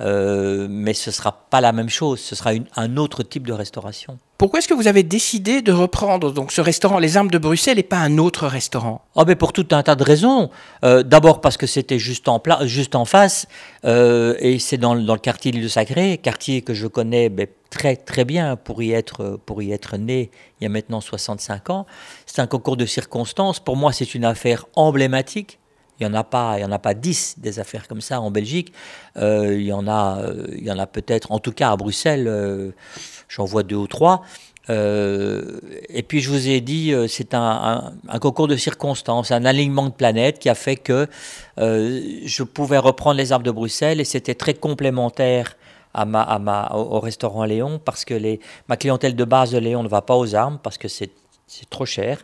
Euh, 0.00 0.68
mais 0.70 0.94
ce 0.94 1.10
ne 1.10 1.14
sera 1.14 1.32
pas 1.50 1.60
la 1.60 1.72
même 1.72 1.88
chose, 1.88 2.20
ce 2.20 2.36
sera 2.36 2.52
un 2.76 2.96
autre 2.96 3.22
type 3.22 3.46
de 3.46 3.52
restauration. 3.52 4.18
Pourquoi 4.38 4.60
est-ce 4.60 4.68
que 4.68 4.74
vous 4.74 4.86
avez 4.86 5.02
décidé 5.02 5.62
de 5.62 5.72
reprendre 5.72 6.32
donc 6.32 6.52
ce 6.52 6.60
restaurant 6.60 7.00
Les 7.00 7.16
Armes 7.16 7.30
de 7.30 7.38
Bruxelles 7.38 7.80
et 7.80 7.82
pas 7.82 7.96
un 7.96 8.18
autre 8.18 8.46
restaurant? 8.46 9.04
Oh 9.16 9.24
ben 9.24 9.34
Pour 9.34 9.52
tout 9.52 9.66
un 9.72 9.82
tas 9.82 9.96
de 9.96 10.04
raisons. 10.04 10.50
Euh, 10.84 11.02
d'abord 11.02 11.40
parce 11.40 11.56
que 11.56 11.66
c'était 11.66 11.98
juste, 11.98 12.28
en 12.28 12.40
juste 12.62 12.94
en 12.94 13.04
face 13.04 13.48
euh, 13.84 14.36
et 14.38 14.60
c'est 14.60 14.76
dans, 14.76 14.94
dans, 14.94 15.14
le 15.14 15.18
quartier 15.18 15.50
L'Île 15.50 15.68
Sacré, 15.68 16.18
quartier 16.18 16.62
que 16.62 16.72
je 16.72 16.86
connais 16.86 17.30
ben, 17.30 17.48
très 17.70 17.96
très 17.96 18.24
bien 18.24 18.54
pour 18.54 18.80
y, 18.80 18.92
être, 18.92 19.40
pour 19.44 19.60
y 19.60 19.72
être 19.72 19.96
né 19.96 20.30
il 20.60 20.64
y 20.64 20.66
a 20.66 20.70
maintenant 20.70 21.00
65 21.00 21.70
ans. 21.70 21.86
C'est 22.24 22.40
un 22.40 22.46
concours 22.46 22.76
de 22.76 22.86
circonstances. 22.86 23.58
Pour 23.58 23.76
moi, 23.76 23.92
c'est 23.92 24.14
une 24.14 24.24
affaire 24.24 24.66
emblématique 24.76 25.58
il 25.98 26.06
n'y 26.06 26.12
en 26.12 26.14
a 26.14 26.24
pas, 26.24 26.58
il 26.58 26.62
y 26.62 26.64
en 26.64 26.72
a 26.72 26.78
pas 26.78 26.94
dix 26.94 27.34
des 27.38 27.58
affaires 27.58 27.88
comme 27.88 28.00
ça 28.00 28.20
en 28.20 28.30
Belgique. 28.30 28.72
Euh, 29.16 29.56
il 29.58 29.66
y 29.66 29.72
en 29.72 29.88
a, 29.88 30.20
euh, 30.22 30.46
il 30.56 30.68
a 30.70 30.86
peut-être, 30.86 31.32
en 31.32 31.38
tout 31.40 31.52
cas 31.52 31.72
à 31.72 31.76
Bruxelles, 31.76 32.26
euh, 32.28 32.70
j'en 33.28 33.44
vois 33.44 33.62
deux 33.62 33.76
ou 33.76 33.86
trois. 33.86 34.22
et 34.68 36.02
puis 36.06 36.20
je 36.20 36.30
vous 36.30 36.48
ai 36.48 36.60
dit, 36.60 36.92
c'est 37.08 37.32
un, 37.32 37.94
concours 38.20 38.48
de 38.48 38.56
circonstances, 38.56 39.30
un 39.30 39.46
alignement 39.46 39.86
de 39.86 39.94
planètes 39.94 40.38
qui 40.38 40.50
a 40.50 40.54
fait 40.54 40.76
que 40.76 41.08
je 41.56 42.42
pouvais 42.42 42.78
reprendre 42.78 43.16
les 43.16 43.32
arbres 43.32 43.46
de 43.46 43.50
Bruxelles 43.50 43.98
et 43.98 44.04
c'était 44.04 44.34
très 44.34 44.52
complémentaire 44.54 45.56
à 45.94 46.04
ma, 46.04 46.22
à 46.22 46.38
ma, 46.38 46.70
au, 46.74 47.00
restaurant 47.00 47.44
Léon 47.44 47.80
parce 47.82 48.04
que 48.04 48.12
les, 48.12 48.40
ma 48.68 48.76
clientèle 48.76 49.16
de 49.16 49.24
base 49.24 49.52
de 49.52 49.58
Léon 49.58 49.82
ne 49.82 49.88
va 49.88 50.02
pas 50.02 50.16
aux 50.16 50.34
armes 50.34 50.58
parce 50.62 50.76
que 50.76 50.86
c'est 50.88 51.12
trop 51.70 51.86
cher 51.86 52.18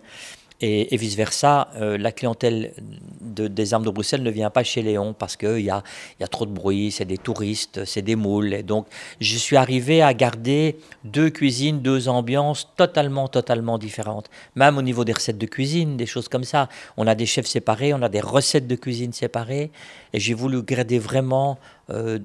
et, 0.66 0.96
vice-versa, 0.96 1.69
euh, 1.76 1.99
la 1.99 2.11
clientèle 2.11 2.72
des 3.20 3.75
armes 3.75 3.84
de 3.84 3.90
Bruxelles 3.90 4.22
ne 4.22 4.31
vient 4.31 4.49
pas 4.49 4.64
chez 4.64 4.81
Léon 4.81 5.12
parce 5.12 5.37
qu'il 5.37 5.61
y 5.61 5.70
a, 5.70 5.82
trop 6.31 6.46
de 6.46 6.52
bruit, 6.52 6.90
c'est 6.90 7.05
des 7.05 7.19
touristes, 7.19 7.84
c'est 7.84 8.00
des 8.00 8.16
moules. 8.16 8.55
Et 8.55 8.62
donc, 8.62 8.87
je 9.20 9.37
suis 9.37 9.56
arrivé 9.56 10.00
à 10.00 10.14
garder 10.14 10.78
deux 11.05 11.28
cuisines, 11.28 11.81
deux 11.81 12.08
ambiances 12.08 12.70
totalement, 12.76 13.28
totalement 13.28 13.76
différentes. 13.76 14.31
Même 14.55 14.78
au 14.78 14.82
niveau 14.82 15.05
des 15.05 15.12
recettes 15.12 15.38
de 15.38 15.46
cuisine, 15.46 15.99
des 15.99 16.06
choses 16.06 16.28
comme 16.28 16.44
ça. 16.44 16.70
On 16.96 17.06
a 17.06 17.14
des 17.14 17.26
chefs 17.26 17.46
séparés, 17.46 17.93
on 17.93 18.00
a 18.00 18.08
des 18.08 18.20
recettes 18.20 18.67
de 18.67 18.76
cuisine 18.76 19.12
séparées. 19.12 19.70
Et 20.14 20.20
j'ai 20.20 20.34
voulu 20.34 20.62
garder 20.62 20.99
vraiment... 20.99 21.58
Euh, 21.90 22.19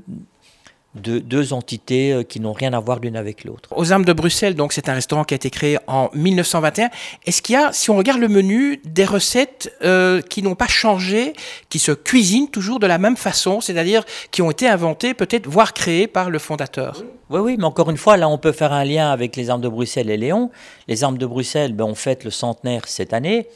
de 0.95 1.19
deux 1.19 1.53
entités 1.53 2.11
euh, 2.11 2.23
qui 2.23 2.39
n'ont 2.39 2.53
rien 2.53 2.73
à 2.73 2.79
voir 2.79 2.99
l'une 2.99 3.15
avec 3.15 3.43
l'autre. 3.43 3.69
Aux 3.75 3.91
Armes 3.91 4.05
de 4.05 4.13
Bruxelles, 4.13 4.55
donc 4.55 4.73
c'est 4.73 4.89
un 4.89 4.93
restaurant 4.93 5.23
qui 5.23 5.35
a 5.35 5.37
été 5.37 5.49
créé 5.51 5.77
en 5.87 6.09
1921. 6.13 6.89
Est-ce 7.25 7.41
qu'il 7.41 7.53
y 7.53 7.57
a, 7.57 7.71
si 7.71 7.91
on 7.91 7.97
regarde 7.97 8.19
le 8.19 8.27
menu, 8.27 8.81
des 8.85 9.05
recettes 9.05 9.71
euh, 9.83 10.21
qui 10.21 10.41
n'ont 10.41 10.55
pas 10.55 10.67
changé, 10.67 11.33
qui 11.69 11.77
se 11.77 11.91
cuisinent 11.91 12.49
toujours 12.49 12.79
de 12.79 12.87
la 12.87 12.97
même 12.97 13.17
façon, 13.17 13.61
c'est-à-dire 13.61 14.03
qui 14.31 14.41
ont 14.41 14.49
été 14.49 14.67
inventées, 14.67 15.13
peut-être, 15.13 15.47
voire 15.47 15.73
créées 15.73 16.07
par 16.07 16.31
le 16.31 16.39
fondateur? 16.39 17.03
Oui, 17.29 17.39
oui, 17.39 17.55
mais 17.59 17.65
encore 17.65 17.91
une 17.91 17.97
fois, 17.97 18.17
là, 18.17 18.27
on 18.27 18.39
peut 18.39 18.51
faire 18.51 18.73
un 18.73 18.83
lien 18.83 19.11
avec 19.11 19.35
les 19.35 19.51
Armes 19.51 19.61
de 19.61 19.69
Bruxelles 19.69 20.09
et 20.09 20.17
Léon. 20.17 20.49
Les 20.87 21.03
Armes 21.03 21.19
de 21.19 21.25
Bruxelles, 21.27 21.73
ben, 21.73 21.85
on 21.85 21.93
fête 21.93 22.23
le 22.23 22.31
centenaire 22.31 22.87
cette 22.87 23.13
année. 23.13 23.47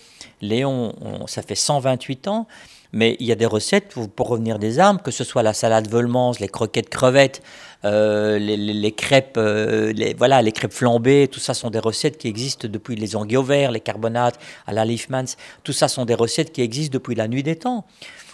Léon, 0.42 0.94
ça 1.26 1.42
fait 1.42 1.56
128 1.56 2.28
ans. 2.28 2.48
Mais 2.94 3.18
il 3.20 3.26
y 3.26 3.32
a 3.32 3.36
des 3.36 3.48
recettes 3.48 3.96
pour 4.16 4.28
revenir 4.30 4.60
des 4.60 4.80
armes, 4.80 5.00
que 5.00 5.10
ce 5.12 5.24
soit 5.24 5.42
la 5.42 5.54
salade 5.54 5.88
Volmans, 5.90 6.34
les 6.40 6.48
croquettes 6.48 6.90
crevettes, 6.90 7.42
euh, 7.86 8.38
les, 8.38 8.92
crêpes, 8.92 9.38
euh, 9.38 9.92
les, 9.94 10.14
voilà, 10.14 10.42
les 10.42 10.52
crêpes 10.52 10.72
flambées, 10.72 11.28
tout 11.30 11.40
ça 11.40 11.54
sont 11.54 11.72
des 11.72 11.80
recettes 11.80 12.18
qui 12.18 12.28
existent 12.28 12.68
depuis 12.68 12.96
les 12.96 13.16
anguilles 13.16 13.38
au 13.38 13.44
vert, 13.44 13.72
les 13.72 13.80
carbonates, 13.80 14.40
à 14.68 14.74
la 14.74 14.86
Leafmans. 14.86 15.36
Tout 15.64 15.74
ça 15.74 15.88
sont 15.88 16.06
des 16.06 16.14
recettes 16.14 16.52
qui 16.52 16.62
existent 16.62 16.94
depuis 16.94 17.16
la 17.16 17.28
nuit 17.28 17.44
des 17.44 17.56
temps. 17.56 17.86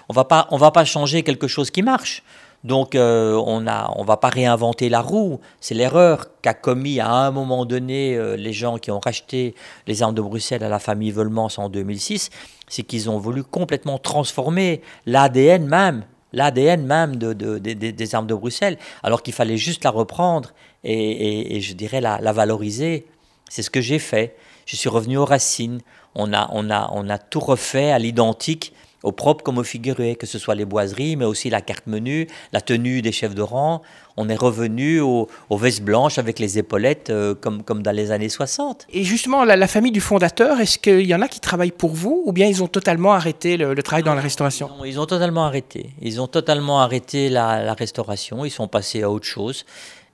On 0.09 0.13
va 0.13 0.25
pas, 0.25 0.47
on 0.51 0.57
va 0.57 0.71
pas 0.71 0.85
changer 0.85 1.23
quelque 1.23 1.47
chose 1.47 1.71
qui 1.71 1.81
marche. 1.81 2.23
Donc 2.63 2.95
euh, 2.95 3.35
on 3.45 3.61
ne 3.61 3.71
on 3.95 4.03
va 4.03 4.17
pas 4.17 4.29
réinventer 4.29 4.89
la 4.89 5.01
roue. 5.01 5.39
C'est 5.61 5.75
l'erreur 5.75 6.27
qu'a 6.41 6.53
commis 6.53 6.99
à 6.99 7.09
un 7.09 7.31
moment 7.31 7.65
donné 7.65 8.15
euh, 8.15 8.35
les 8.35 8.51
gens 8.51 8.77
qui 8.77 8.91
ont 8.91 8.99
racheté 8.99 9.55
les 9.87 10.03
armes 10.03 10.15
de 10.15 10.21
Bruxelles 10.21 10.63
à 10.63 10.69
la 10.69 10.79
famille 10.79 11.11
Volmans 11.11 11.49
en 11.57 11.69
2006, 11.69 12.29
c'est 12.67 12.83
qu'ils 12.83 13.09
ont 13.09 13.17
voulu 13.17 13.43
complètement 13.43 13.97
transformer 13.97 14.81
l'ADN 15.05 15.65
même, 15.65 16.03
l'ADN 16.33 16.85
même 16.85 17.15
de, 17.15 17.33
des 17.33 18.15
armes 18.15 18.27
de 18.27 18.35
Bruxelles, 18.35 18.77
alors 19.03 19.23
qu'il 19.23 19.33
fallait 19.33 19.57
juste 19.57 19.85
la 19.85 19.91
reprendre 19.91 20.51
et, 20.83 21.59
je 21.61 21.73
dirais 21.73 22.01
la, 22.01 22.19
la 22.19 22.33
valoriser. 22.33 23.05
C'est 23.49 23.63
ce 23.63 23.69
que 23.69 23.81
j'ai 23.81 23.99
fait. 23.99 24.35
Je 24.65 24.75
suis 24.75 24.89
revenu 24.89 25.17
aux 25.17 25.25
racines. 25.25 25.81
On 26.13 26.33
a, 26.33 26.49
on 26.51 26.69
a, 26.69 26.89
on 26.93 27.09
a 27.09 27.17
tout 27.17 27.39
refait 27.39 27.91
à 27.91 27.99
l'identique 27.99 28.73
au 29.03 29.11
propre 29.11 29.43
comme 29.43 29.57
au 29.57 29.63
figuré, 29.63 30.15
que 30.15 30.25
ce 30.25 30.37
soit 30.37 30.55
les 30.55 30.65
boiseries, 30.65 31.15
mais 31.15 31.25
aussi 31.25 31.49
la 31.49 31.61
carte 31.61 31.87
menu, 31.87 32.27
la 32.51 32.61
tenue 32.61 33.01
des 33.01 33.11
chefs 33.11 33.35
de 33.35 33.41
rang. 33.41 33.81
On 34.17 34.27
est 34.27 34.35
revenu 34.35 34.99
aux, 34.99 35.27
vestes 35.51 35.81
blanches 35.81 36.17
avec 36.17 36.39
les 36.39 36.57
épaulettes 36.57 37.09
euh, 37.09 37.33
comme, 37.33 37.63
comme 37.63 37.81
dans 37.81 37.95
les 37.95 38.11
années 38.11 38.27
60. 38.27 38.87
Et 38.91 39.03
justement, 39.03 39.45
la, 39.45 39.67
famille 39.67 39.93
du 39.93 40.01
fondateur, 40.01 40.59
est-ce 40.59 40.77
qu'il 40.77 41.05
y 41.05 41.15
en 41.15 41.21
a 41.21 41.27
qui 41.29 41.39
travaillent 41.39 41.71
pour 41.71 41.91
vous 41.91 42.23
ou 42.25 42.33
bien 42.33 42.47
ils 42.47 42.61
ont 42.61 42.67
totalement 42.67 43.13
arrêté 43.13 43.55
le, 43.55 43.81
travail 43.81 44.03
dans 44.03 44.15
la 44.15 44.21
restauration? 44.21 44.69
Ils 44.83 44.99
ont 44.99 45.05
totalement 45.05 45.45
arrêté. 45.45 45.91
Ils 46.01 46.19
ont 46.19 46.27
totalement 46.27 46.81
arrêté 46.81 47.29
la, 47.29 47.73
restauration. 47.73 48.43
Ils 48.43 48.51
sont 48.51 48.67
passés 48.67 49.03
à 49.03 49.09
autre 49.09 49.25
chose. 49.25 49.65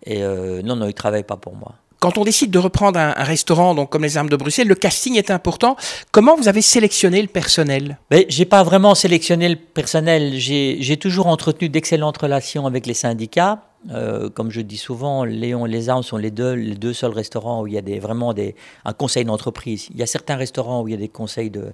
Et 0.06 0.24
euh, 0.24 0.62
non, 0.62 0.76
non, 0.76 0.86
ils 0.86 0.90
ne 0.90 0.94
travaillent 0.94 1.24
pas 1.24 1.38
pour 1.38 1.56
moi. 1.56 1.74
Quand 2.00 2.18
on 2.18 2.24
décide 2.24 2.52
de 2.52 2.60
reprendre 2.60 3.00
un, 3.00 3.12
restaurant, 3.12 3.74
donc 3.74 3.90
comme 3.90 4.04
les 4.04 4.18
Armes 4.18 4.30
de 4.30 4.36
Bruxelles, 4.36 4.68
le 4.68 4.76
casting 4.76 5.16
est 5.16 5.32
important. 5.32 5.76
Comment 6.12 6.36
vous 6.36 6.48
avez 6.48 6.62
sélectionné 6.62 7.22
le 7.22 7.28
personnel? 7.28 7.98
Je 8.12 8.24
J'ai 8.30 8.46
pas 8.46 8.64
vraiment 8.64 8.96
sélectionné 8.96 9.50
le 9.50 9.56
personnel. 9.56 10.34
J'ai 10.38 10.98
toujours 10.98 11.28
entretenu 11.28 11.70
d'excellentes 11.70 12.18
relations 12.18 12.66
avec 12.66 12.86
les 12.86 12.94
syndicats. 12.94 13.64
Euh, 13.92 14.30
comme 14.30 14.52
je 14.52 14.62
dis 14.62 14.78
souvent, 14.78 15.24
Léon 15.24 15.66
et 15.68 15.70
les 15.70 15.90
Armes 15.90 16.04
sont 16.04 16.18
les 16.18 16.32
deux, 16.32 16.94
seuls 16.94 17.14
restaurants 17.14 17.62
où 17.62 17.68
il 17.68 17.74
y 17.74 17.78
a 17.78 18.00
vraiment 18.00 18.34
un 18.84 18.94
conseil 18.94 19.26
d'entreprise. 19.26 19.88
Il 19.92 19.98
y 19.98 20.04
a 20.04 20.08
certains 20.08 20.36
restaurants 20.36 20.82
où 20.82 20.88
il 20.88 20.92
y 20.92 20.96
a 20.96 21.00
des 21.00 21.10
conseils 21.10 21.50
de, 21.50 21.74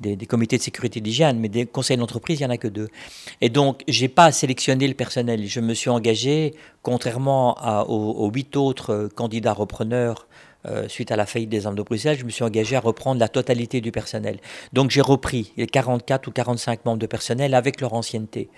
des, 0.00 0.16
comités 0.26 0.58
de 0.58 0.62
sécurité 0.62 1.00
d'hygiène, 1.00 1.38
mais 1.38 1.48
des 1.48 1.66
conseils 1.66 1.96
d'entreprise, 1.96 2.40
il 2.40 2.42
n'y 2.42 2.46
en 2.46 2.50
a 2.50 2.58
que 2.58 2.68
deux. 2.68 2.88
Et 3.40 3.48
donc, 3.48 3.82
je 3.88 4.02
n'ai 4.02 4.08
pas 4.08 4.30
sélectionné 4.32 4.86
le 4.88 4.94
personnel. 4.94 5.46
Je 5.46 5.60
me 5.60 5.74
suis 5.74 5.90
engagé, 5.90 6.54
contrairement 6.82 7.56
aux, 7.88 8.30
huit 8.30 8.56
autres 8.56 8.92
euh, 8.92 9.08
candidats 9.08 9.52
repreneurs 9.52 10.26
euh, 10.66 10.88
suite 10.88 11.12
à 11.12 11.16
la 11.16 11.26
faillite 11.26 11.48
des 11.48 11.66
armes 11.66 11.76
de 11.76 11.82
Bruxelles, 11.82 12.18
je 12.18 12.24
me 12.24 12.30
suis 12.30 12.42
engagé 12.42 12.74
à 12.74 12.80
reprendre 12.80 13.20
la 13.20 13.28
totalité 13.28 13.80
du 13.80 13.92
personnel. 13.92 14.38
Donc 14.72 14.90
j'ai 14.90 15.00
repris 15.00 15.52
les 15.56 15.66
44 15.66 16.26
ou 16.26 16.32
45 16.32 16.84
membres 16.84 16.98
de 16.98 17.06
personnel 17.06 17.54
avec 17.54 17.80
leur 17.80 17.94
ancienneté. 17.94 18.48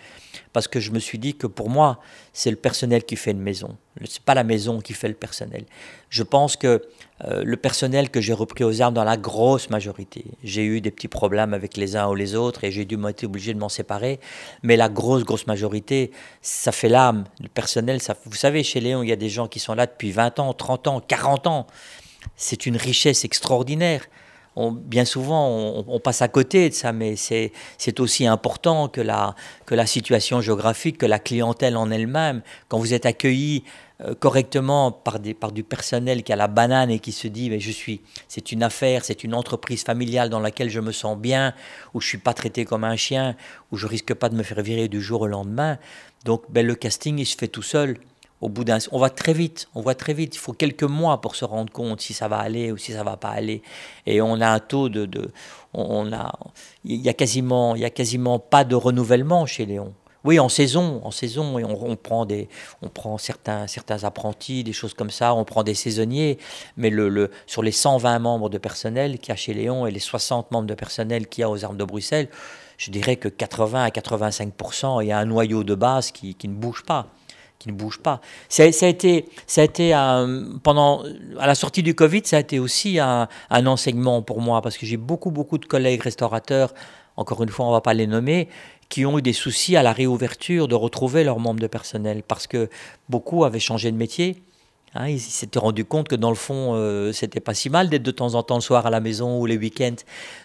Parce 0.54 0.68
que 0.68 0.80
je 0.80 0.90
me 0.90 1.00
suis 1.00 1.18
dit 1.18 1.34
que 1.34 1.46
pour 1.46 1.68
moi, 1.68 2.00
c'est 2.32 2.50
le 2.50 2.56
personnel 2.56 3.04
qui 3.04 3.16
fait 3.16 3.32
une 3.32 3.40
maison. 3.40 3.76
C'est 4.04 4.22
pas 4.22 4.34
la 4.34 4.44
maison 4.44 4.80
qui 4.80 4.92
fait 4.92 5.08
le 5.08 5.14
personnel. 5.14 5.64
Je 6.10 6.22
pense 6.22 6.56
que 6.56 6.82
euh, 7.24 7.42
le 7.44 7.56
personnel 7.56 8.10
que 8.10 8.20
j'ai 8.20 8.32
repris 8.32 8.64
aux 8.64 8.80
armes 8.80 8.94
dans 8.94 9.04
la 9.04 9.16
grosse 9.16 9.70
majorité, 9.70 10.24
j'ai 10.44 10.64
eu 10.64 10.80
des 10.80 10.90
petits 10.90 11.08
problèmes 11.08 11.52
avec 11.52 11.76
les 11.76 11.96
uns 11.96 12.08
ou 12.08 12.14
les 12.14 12.34
autres 12.34 12.64
et 12.64 12.70
j'ai 12.70 12.84
dû 12.84 12.96
être 13.08 13.24
obligé 13.24 13.54
de 13.54 13.58
m'en 13.58 13.68
séparer, 13.68 14.20
mais 14.62 14.76
la 14.76 14.88
grosse, 14.88 15.24
grosse 15.24 15.46
majorité, 15.46 16.12
ça 16.42 16.72
fait 16.72 16.88
l'âme. 16.88 17.24
Le 17.40 17.48
personnel, 17.48 18.00
ça, 18.00 18.16
vous 18.24 18.36
savez, 18.36 18.62
chez 18.62 18.80
Léon, 18.80 19.02
il 19.02 19.08
y 19.08 19.12
a 19.12 19.16
des 19.16 19.28
gens 19.28 19.48
qui 19.48 19.58
sont 19.58 19.74
là 19.74 19.86
depuis 19.86 20.12
20 20.12 20.38
ans, 20.38 20.52
30 20.52 20.88
ans, 20.88 21.00
40 21.00 21.46
ans. 21.46 21.66
C'est 22.36 22.66
une 22.66 22.76
richesse 22.76 23.24
extraordinaire 23.24 24.06
bien 24.70 25.04
souvent, 25.04 25.84
on, 25.86 26.00
passe 26.00 26.22
à 26.22 26.28
côté 26.28 26.68
de 26.68 26.74
ça, 26.74 26.92
mais 26.92 27.14
c'est 27.16 28.00
aussi 28.00 28.26
important 28.26 28.88
que 28.88 29.00
la, 29.00 29.34
que 29.66 29.74
la 29.74 29.86
situation 29.86 30.40
géographique, 30.40 30.98
que 30.98 31.06
la 31.06 31.18
clientèle 31.18 31.76
en 31.76 31.90
elle-même. 31.90 32.42
Quand 32.68 32.78
vous 32.78 32.94
êtes 32.94 33.06
accueilli 33.06 33.64
correctement 34.20 34.92
par, 34.92 35.18
des, 35.18 35.34
par 35.34 35.50
du 35.50 35.64
personnel 35.64 36.22
qui 36.22 36.32
a 36.32 36.36
la 36.36 36.46
banane 36.46 36.90
et 36.90 37.00
qui 37.00 37.12
se 37.12 37.26
dit, 37.26 37.50
mais 37.50 37.58
je 37.58 37.70
suis, 37.70 38.00
c'est 38.28 38.52
une 38.52 38.62
affaire, 38.62 39.04
c'est 39.04 39.24
une 39.24 39.34
entreprise 39.34 39.82
familiale 39.82 40.30
dans 40.30 40.40
laquelle 40.40 40.70
je 40.70 40.80
me 40.80 40.92
sens 40.92 41.18
bien, 41.18 41.52
où 41.94 42.00
je 42.00 42.06
suis 42.06 42.18
pas 42.18 42.34
traité 42.34 42.64
comme 42.64 42.84
un 42.84 42.96
chien, 42.96 43.34
où 43.72 43.76
je 43.76 43.86
risque 43.86 44.14
pas 44.14 44.28
de 44.28 44.36
me 44.36 44.42
faire 44.42 44.62
virer 44.62 44.88
du 44.88 45.02
jour 45.02 45.22
au 45.22 45.26
lendemain. 45.26 45.78
Donc, 46.24 46.42
ben, 46.48 46.64
le 46.64 46.74
casting, 46.74 47.18
il 47.18 47.26
se 47.26 47.36
fait 47.36 47.48
tout 47.48 47.62
seul 47.62 47.98
au 48.40 48.48
bout 48.48 48.64
d'un, 48.64 48.78
on 48.92 48.98
va 48.98 49.10
très 49.10 49.32
vite, 49.32 49.68
on 49.74 49.80
voit 49.80 49.94
très 49.94 50.14
vite. 50.14 50.36
Il 50.36 50.38
faut 50.38 50.52
quelques 50.52 50.84
mois 50.84 51.20
pour 51.20 51.34
se 51.34 51.44
rendre 51.44 51.72
compte 51.72 52.00
si 52.00 52.14
ça 52.14 52.28
va 52.28 52.38
aller 52.38 52.70
ou 52.70 52.76
si 52.76 52.92
ça 52.92 53.02
va 53.02 53.16
pas 53.16 53.30
aller. 53.30 53.62
Et 54.06 54.20
on 54.20 54.40
a 54.40 54.48
un 54.48 54.60
taux 54.60 54.88
de, 54.88 55.06
de 55.06 55.30
on 55.74 56.12
a, 56.12 56.32
il 56.84 57.00
y 57.00 57.08
a 57.08 57.14
quasiment, 57.14 57.74
il 57.74 57.82
y 57.82 57.84
a 57.84 57.90
quasiment 57.90 58.38
pas 58.38 58.64
de 58.64 58.74
renouvellement 58.74 59.44
chez 59.46 59.66
Léon. 59.66 59.92
Oui, 60.24 60.40
en 60.40 60.48
saison, 60.48 61.00
en 61.04 61.10
saison, 61.10 61.56
on, 61.56 61.90
on, 61.90 61.96
prend 61.96 62.26
des, 62.26 62.48
on 62.82 62.88
prend 62.88 63.18
certains, 63.18 63.66
certains 63.66 64.02
apprentis, 64.04 64.64
des 64.64 64.72
choses 64.72 64.92
comme 64.92 65.10
ça, 65.10 65.34
on 65.34 65.44
prend 65.44 65.62
des 65.62 65.74
saisonniers, 65.74 66.38
mais 66.76 66.90
le, 66.90 67.08
le 67.08 67.30
sur 67.46 67.62
les 67.62 67.72
120 67.72 68.18
membres 68.18 68.48
de 68.48 68.58
personnel 68.58 69.18
qu'il 69.18 69.28
y 69.28 69.32
a 69.32 69.36
chez 69.36 69.54
Léon 69.54 69.86
et 69.86 69.90
les 69.90 70.00
60 70.00 70.50
membres 70.50 70.66
de 70.66 70.74
personnel 70.74 71.28
qu'il 71.28 71.42
y 71.42 71.44
a 71.44 71.50
aux 71.50 71.64
Armes 71.64 71.76
de 71.76 71.84
Bruxelles, 71.84 72.28
je 72.78 72.90
dirais 72.90 73.16
que 73.16 73.28
80 73.28 73.84
à 73.84 73.88
85% 73.88 75.02
il 75.02 75.08
y 75.08 75.12
a 75.12 75.18
un 75.18 75.24
noyau 75.24 75.62
de 75.64 75.74
base 75.74 76.10
qui, 76.10 76.34
qui 76.34 76.48
ne 76.48 76.54
bouge 76.54 76.84
pas 76.84 77.06
qui 77.58 77.68
ne 77.68 77.74
bouge 77.74 77.98
pas. 77.98 78.20
Ça, 78.48 78.62
a 78.62 78.66
été, 78.66 79.28
ça 79.46 79.62
a 79.62 79.64
été 79.64 79.90
pendant, 80.62 81.02
à 81.38 81.46
la 81.46 81.54
sortie 81.54 81.82
du 81.82 81.94
Covid, 81.94 82.22
ça 82.24 82.36
a 82.36 82.40
été 82.40 82.58
aussi 82.58 82.98
un, 83.00 83.26
enseignement 83.50 84.22
pour 84.22 84.40
moi, 84.40 84.62
parce 84.62 84.78
que 84.78 84.86
j'ai 84.86 84.96
beaucoup, 84.96 85.30
beaucoup 85.30 85.58
de 85.58 85.66
collègues 85.66 86.02
restaurateurs, 86.02 86.72
encore 87.16 87.42
une 87.42 87.48
fois, 87.48 87.66
on 87.66 87.70
ne 87.70 87.74
va 87.74 87.80
pas 87.80 87.94
les 87.94 88.06
nommer, 88.06 88.48
qui 88.88 89.04
ont 89.04 89.18
eu 89.18 89.22
des 89.22 89.32
soucis 89.32 89.76
à 89.76 89.82
la 89.82 89.92
réouverture 89.92 90.68
de 90.68 90.74
retrouver 90.74 91.24
leurs 91.24 91.40
membres 91.40 91.60
de 91.60 91.66
personnel, 91.66 92.22
parce 92.26 92.46
que 92.46 92.68
beaucoup 93.08 93.44
avaient 93.44 93.60
changé 93.60 93.90
de 93.92 93.96
métier. 93.96 94.42
Hein, 94.94 95.08
ils 95.08 95.20
s'étaient 95.20 95.58
rendus 95.58 95.84
compte 95.84 96.08
que 96.08 96.16
dans 96.16 96.30
le 96.30 96.36
fond, 96.36 96.72
euh, 96.74 97.12
c'était 97.12 97.40
pas 97.40 97.52
si 97.52 97.68
mal 97.68 97.90
d'être 97.90 98.02
de 98.02 98.10
temps 98.10 98.34
en 98.34 98.42
temps 98.42 98.56
le 98.56 98.62
soir 98.62 98.86
à 98.86 98.90
la 98.90 99.00
maison 99.00 99.38
ou 99.38 99.46
les 99.46 99.58
week-ends. 99.58 99.96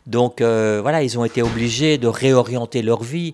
Donc 0.06 0.42
euh, 0.42 0.80
voilà, 0.82 1.02
ils 1.02 1.18
ont 1.18 1.24
été 1.24 1.42
obligés 1.42 1.98
de 1.98 2.08
réorienter 2.08 2.82
leur 2.82 3.04
vie. 3.04 3.34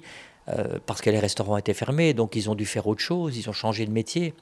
Euh, 0.50 0.80
parce 0.88 1.02
que 1.02 1.12
les 1.12 1.20
restaurants 1.20 1.58
étaient 1.58 1.76
fermés, 1.76 2.16
donc 2.16 2.36
ils 2.36 2.50
ont 2.50 2.56
dû 2.56 2.66
faire 2.66 2.88
autre 2.88 3.02
chose, 3.02 3.38
ils 3.38 3.48
ont 3.50 3.54
changé 3.54 3.86
de 3.86 3.92
métier. 3.92 4.34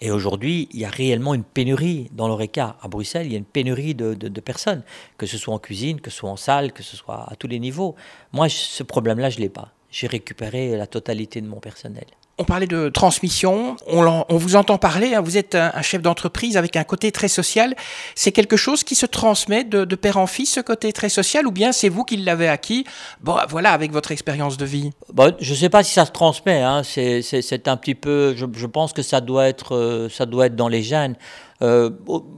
Et 0.00 0.10
aujourd'hui, 0.10 0.68
il 0.72 0.80
y 0.80 0.84
a 0.84 0.90
réellement 0.90 1.34
une 1.34 1.44
pénurie 1.44 2.08
dans 2.12 2.28
l'ORECA. 2.28 2.76
À 2.80 2.88
Bruxelles, 2.88 3.26
il 3.26 3.32
y 3.32 3.34
a 3.34 3.38
une 3.38 3.44
pénurie 3.44 3.94
de, 3.94 4.14
de, 4.14 4.40
personnes, 4.40 4.82
que 5.16 5.26
ce 5.26 5.38
soit 5.38 5.54
en 5.54 5.58
cuisine, 5.58 6.00
que 6.00 6.10
ce 6.10 6.18
soit 6.18 6.30
en 6.30 6.36
salle, 6.36 6.72
que 6.72 6.82
ce 6.82 6.96
soit 6.96 7.30
à 7.30 7.36
tous 7.36 7.48
les 7.48 7.58
niveaux. 7.58 7.94
Moi, 8.32 8.48
ce 8.48 8.82
problème-là, 8.82 9.30
je 9.30 9.36
ne 9.36 9.42
l'ai 9.42 9.48
pas. 9.48 9.72
J'ai 9.90 10.06
récupéré 10.06 10.76
la 10.76 10.86
totalité 10.86 11.40
de 11.40 11.46
mon 11.46 11.60
personnel. 11.60 12.06
On 12.38 12.44
parlait 12.44 12.66
de 12.66 12.88
transmission, 12.88 13.76
on, 13.88 14.24
vous 14.30 14.56
entend 14.56 14.78
parler, 14.78 15.14
hein, 15.14 15.20
vous 15.20 15.36
êtes 15.36 15.54
un, 15.56 15.82
chef 15.82 16.02
d'entreprise 16.02 16.56
avec 16.56 16.76
un 16.76 16.84
côté 16.84 17.10
très 17.10 17.28
social. 17.28 17.74
C'est 18.14 18.32
quelque 18.32 18.56
chose 18.56 18.84
qui 18.84 18.94
se 18.94 19.06
transmet 19.06 19.64
de, 19.64 19.84
père 19.96 20.18
en 20.18 20.26
fils, 20.26 20.52
ce 20.52 20.60
côté 20.60 20.92
très 20.92 21.08
social, 21.08 21.46
ou 21.46 21.50
bien 21.50 21.72
c'est 21.72 21.88
vous 21.88 22.04
qui 22.04 22.16
l'avez 22.16 22.48
acquis, 22.48 22.84
bon, 23.20 23.36
voilà, 23.48 23.72
avec 23.72 23.90
votre 23.90 24.12
expérience 24.12 24.56
de 24.56 24.64
vie 24.64 24.92
bon, 25.12 25.34
Je 25.40 25.50
ne 25.50 25.56
sais 25.56 25.68
pas 25.68 25.82
si 25.82 25.92
ça 25.92 26.06
se 26.06 26.12
transmet, 26.12 26.62
hein. 26.62 26.82
c'est 26.84 27.68
un 27.68 27.76
petit 27.76 27.96
peu, 27.96 28.34
je, 28.36 28.66
pense 28.66 28.92
que 28.92 29.02
ça 29.02 29.20
doit 29.20 29.48
être, 29.48 29.74
euh, 29.74 30.08
ça 30.08 30.24
doit 30.24 30.46
être 30.46 30.56
dans 30.56 30.68
les 30.68 30.82
gènes. 30.82 31.16
Euh, 31.62 31.90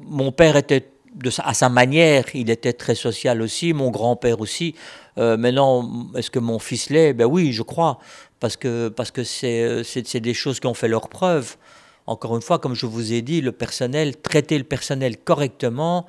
mon 0.06 0.32
père 0.32 0.56
était 0.56 0.88
de 1.14 1.30
à 1.42 1.54
sa 1.54 1.68
manière, 1.68 2.24
il 2.34 2.50
était 2.50 2.72
très 2.72 2.94
social 2.94 3.42
aussi, 3.42 3.72
mon 3.72 3.90
grand-père 3.90 4.40
aussi. 4.40 4.74
Euh, 5.18 5.36
maintenant, 5.36 6.08
est-ce 6.16 6.30
que 6.30 6.38
mon 6.38 6.58
fils 6.58 6.90
l'est? 6.90 7.12
Ben 7.12 7.26
oui, 7.26 7.52
je 7.52 7.62
crois 7.62 7.98
parce 8.40 8.56
que 8.56 8.88
parce 8.88 9.10
que 9.10 9.22
c'est 9.22 10.20
des 10.20 10.34
choses 10.34 10.58
qui 10.60 10.66
ont 10.66 10.74
fait 10.74 10.88
leur 10.88 11.08
preuve. 11.08 11.56
Encore 12.06 12.34
une 12.34 12.42
fois, 12.42 12.58
comme 12.58 12.74
je 12.74 12.86
vous 12.86 13.12
ai 13.12 13.22
dit, 13.22 13.40
le 13.40 13.52
personnel, 13.52 14.16
traiter 14.16 14.58
le 14.58 14.64
personnel 14.64 15.16
correctement, 15.18 16.06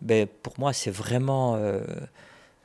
ben, 0.00 0.26
pour 0.42 0.54
moi, 0.58 0.72
c'est 0.72 0.90
vraiment, 0.90 1.56
euh, 1.56 1.80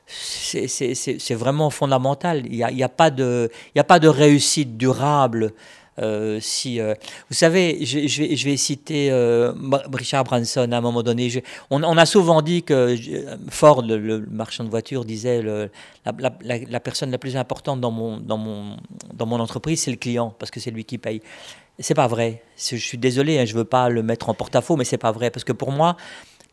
c'est 0.06 1.34
vraiment 1.34 1.68
fondamental. 1.70 2.46
Il 2.46 2.52
n'y 2.52 2.82
a, 2.82 2.86
a, 2.86 2.88
pas 2.88 3.10
de, 3.10 3.50
a 3.76 3.84
pas 3.84 3.98
de 3.98 4.08
réussite 4.08 4.78
durable 4.78 5.52
euh, 6.00 6.38
si, 6.40 6.80
euh, 6.80 6.94
vous 7.28 7.34
savez, 7.34 7.84
je, 7.84 8.44
vais, 8.44 8.56
citer 8.56 9.10
euh, 9.10 9.52
Richard 9.92 10.24
Branson 10.24 10.70
à 10.70 10.76
un 10.76 10.80
moment 10.80 11.02
donné. 11.02 11.42
on, 11.70 11.82
a 11.82 12.06
souvent 12.06 12.40
dit 12.42 12.62
que 12.62 12.96
Ford, 13.48 13.82
le, 13.82 14.24
marchand 14.30 14.64
de 14.64 14.70
voitures, 14.70 15.04
disait 15.04 15.42
le, 15.42 15.70
la, 16.04 16.80
personne 16.80 17.10
la 17.10 17.18
plus 17.18 17.36
importante 17.36 17.80
dans 17.80 17.90
mon, 17.90 19.40
entreprise, 19.40 19.82
c'est 19.82 19.90
le 19.90 19.96
client, 19.96 20.34
parce 20.38 20.50
que 20.50 20.60
c'est 20.60 20.70
lui 20.70 20.84
qui 20.84 20.98
paye. 20.98 21.20
C'est 21.80 21.94
pas 21.94 22.08
vrai. 22.08 22.42
Je 22.56 22.76
suis 22.76 22.98
désolé, 22.98 23.38
hein, 23.38 23.44
je 23.44 23.54
veux 23.54 23.64
pas 23.64 23.88
le 23.88 24.02
mettre 24.02 24.28
en 24.28 24.34
porte-à-faux, 24.34 24.76
mais 24.76 24.84
c'est 24.84 24.98
pas 24.98 25.12
vrai, 25.12 25.30
parce 25.30 25.44
que 25.44 25.52
pour 25.52 25.72
moi, 25.72 25.96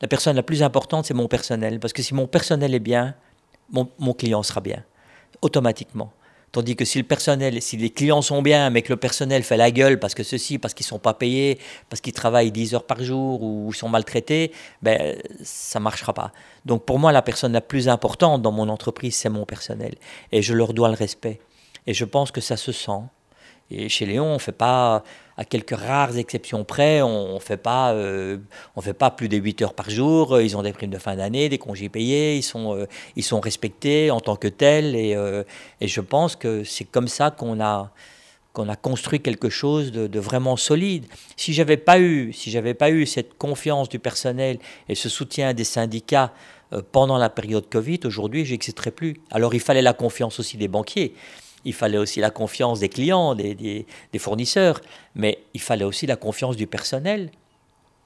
la 0.02 0.08
personne 0.08 0.36
la 0.36 0.44
plus 0.44 0.64
importante, 0.64 1.06
c'est 1.06 1.14
mon 1.14 1.28
personnel, 1.28 1.80
parce 1.80 1.94
que 1.94 2.02
si 2.02 2.14
mon 2.14 2.28
personnel 2.28 2.74
est 2.74 2.80
bien, 2.80 3.16
mon 3.72 4.14
client 4.14 4.44
sera 4.44 4.62
bien, 4.62 4.84
automatiquement. 5.42 6.12
Tandis 6.56 6.78
que 6.78 6.86
si 6.86 7.00
le 7.00 7.04
personnel, 7.04 7.62
si 7.62 7.76
les 7.76 7.90
clients 7.90 8.22
sont 8.22 8.42
bien, 8.42 8.70
mais 8.70 8.82
que 8.82 8.94
le 8.94 8.96
personnel 8.96 9.44
fait 9.44 9.58
la 9.58 9.72
gueule 9.72 10.00
parce 10.00 10.16
que 10.16 10.24
ceci, 10.24 10.58
parce 10.58 10.74
qu'ils 10.74 10.86
ne 10.86 10.88
sont 10.88 11.00
pas 11.00 11.14
payés, 11.14 11.60
parce 11.90 12.00
qu'ils 12.00 12.14
travaillent 12.14 12.54
10 12.54 12.76
heures 12.76 12.86
par 12.86 13.04
jour 13.04 13.44
ou 13.44 13.74
sont 13.74 13.90
maltraités, 13.90 14.54
ben, 14.82 15.18
ça 15.44 15.80
ne 15.80 15.84
marchera 15.84 16.14
pas. 16.14 16.32
Donc 16.64 16.86
pour 16.86 16.98
moi, 16.98 17.12
la 17.12 17.22
personne 17.22 17.52
la 17.52 17.60
plus 17.60 17.90
importante 17.90 18.42
dans 18.42 18.54
mon 18.54 18.70
entreprise, 18.70 19.18
c'est 19.18 19.28
mon 19.28 19.44
personnel. 19.44 19.96
Et 20.32 20.42
je 20.42 20.54
leur 20.54 20.74
dois 20.74 20.88
le 20.88 20.96
respect. 20.96 21.42
Et 21.88 21.94
je 21.94 22.06
pense 22.06 22.32
que 22.32 22.40
ça 22.40 22.56
se 22.56 22.72
sent. 22.72 23.04
Et 23.72 23.90
chez 23.90 24.06
Léon, 24.06 24.26
on 24.26 24.34
ne 24.34 24.40
fait 24.40 24.52
pas, 24.52 25.04
à 25.38 25.44
quelques 25.44 25.76
rares 25.76 26.18
exceptions 26.18 26.64
près, 26.64 27.02
on 27.02 27.36
ne 27.36 27.40
fait, 27.40 27.58
pas, 27.58 27.94
euh, 27.94 28.38
fait 28.80 28.94
pas 28.94 29.12
plus 29.12 29.28
de 29.28 29.38
8 29.38 29.64
heures 29.64 29.74
par 29.74 29.90
jour. 29.90 30.40
Ils 30.40 30.56
ont 30.56 30.64
des 30.64 30.72
primes 30.72 30.92
de 30.92 30.98
fin 30.98 31.16
d'année, 31.16 31.50
des 31.50 31.58
congés 31.58 31.90
payés, 31.90 32.38
ils 32.38 32.44
sont, 32.44 32.76
euh, 32.76 32.86
ils 33.16 33.24
sont 33.24 33.40
respectés 33.40 34.12
en 34.12 34.22
tant 34.22 34.36
que 34.36 34.48
tels. 34.48 34.96
Et, 34.96 35.16
euh, 35.16 35.44
et 35.82 35.88
je 35.88 36.02
pense 36.02 36.36
que 36.36 36.64
c'est 36.64 36.86
comme 36.86 37.08
ça 37.08 37.32
qu'on 37.32 37.60
a, 37.60 37.92
qu'on 38.54 38.70
a 38.70 38.78
construit 38.78 39.20
quelque 39.20 39.50
chose 39.50 39.92
de, 39.92 40.20
vraiment 40.20 40.56
solide. 40.56 41.06
Si 41.36 41.54
j'avais 41.54 41.78
pas 41.78 41.98
si 42.32 42.58
pas 42.78 42.90
eu 42.90 43.06
cette 43.06 43.38
confiance 43.38 43.90
du 43.90 44.00
personnel 44.00 44.60
et 44.88 44.96
ce 44.96 45.10
soutien 45.10 45.54
des 45.54 45.66
syndicats 45.66 46.32
pendant 46.94 47.18
la 47.18 47.30
période 47.30 47.70
Covid, 47.70 48.00
aujourd'hui, 48.06 48.46
j'exciterais 48.46 48.92
plus. 48.92 49.18
Alors 49.30 49.54
il 49.54 49.60
fallait 49.60 49.82
la 49.82 49.94
confiance 49.94 50.40
aussi 50.40 50.56
des 50.56 50.70
banquiers 50.70 51.14
il 51.66 51.74
fallait 51.74 51.98
aussi 51.98 52.20
la 52.20 52.30
confiance 52.30 52.80
des 52.80 52.90
clients, 52.90 53.36
des, 53.36 53.86
fournisseurs, 54.18 54.80
mais 55.16 55.40
il 55.54 55.62
fallait 55.62 55.84
aussi 55.84 56.06
la 56.06 56.16
confiance 56.16 56.56
du 56.56 56.68
personnel. 56.68 57.32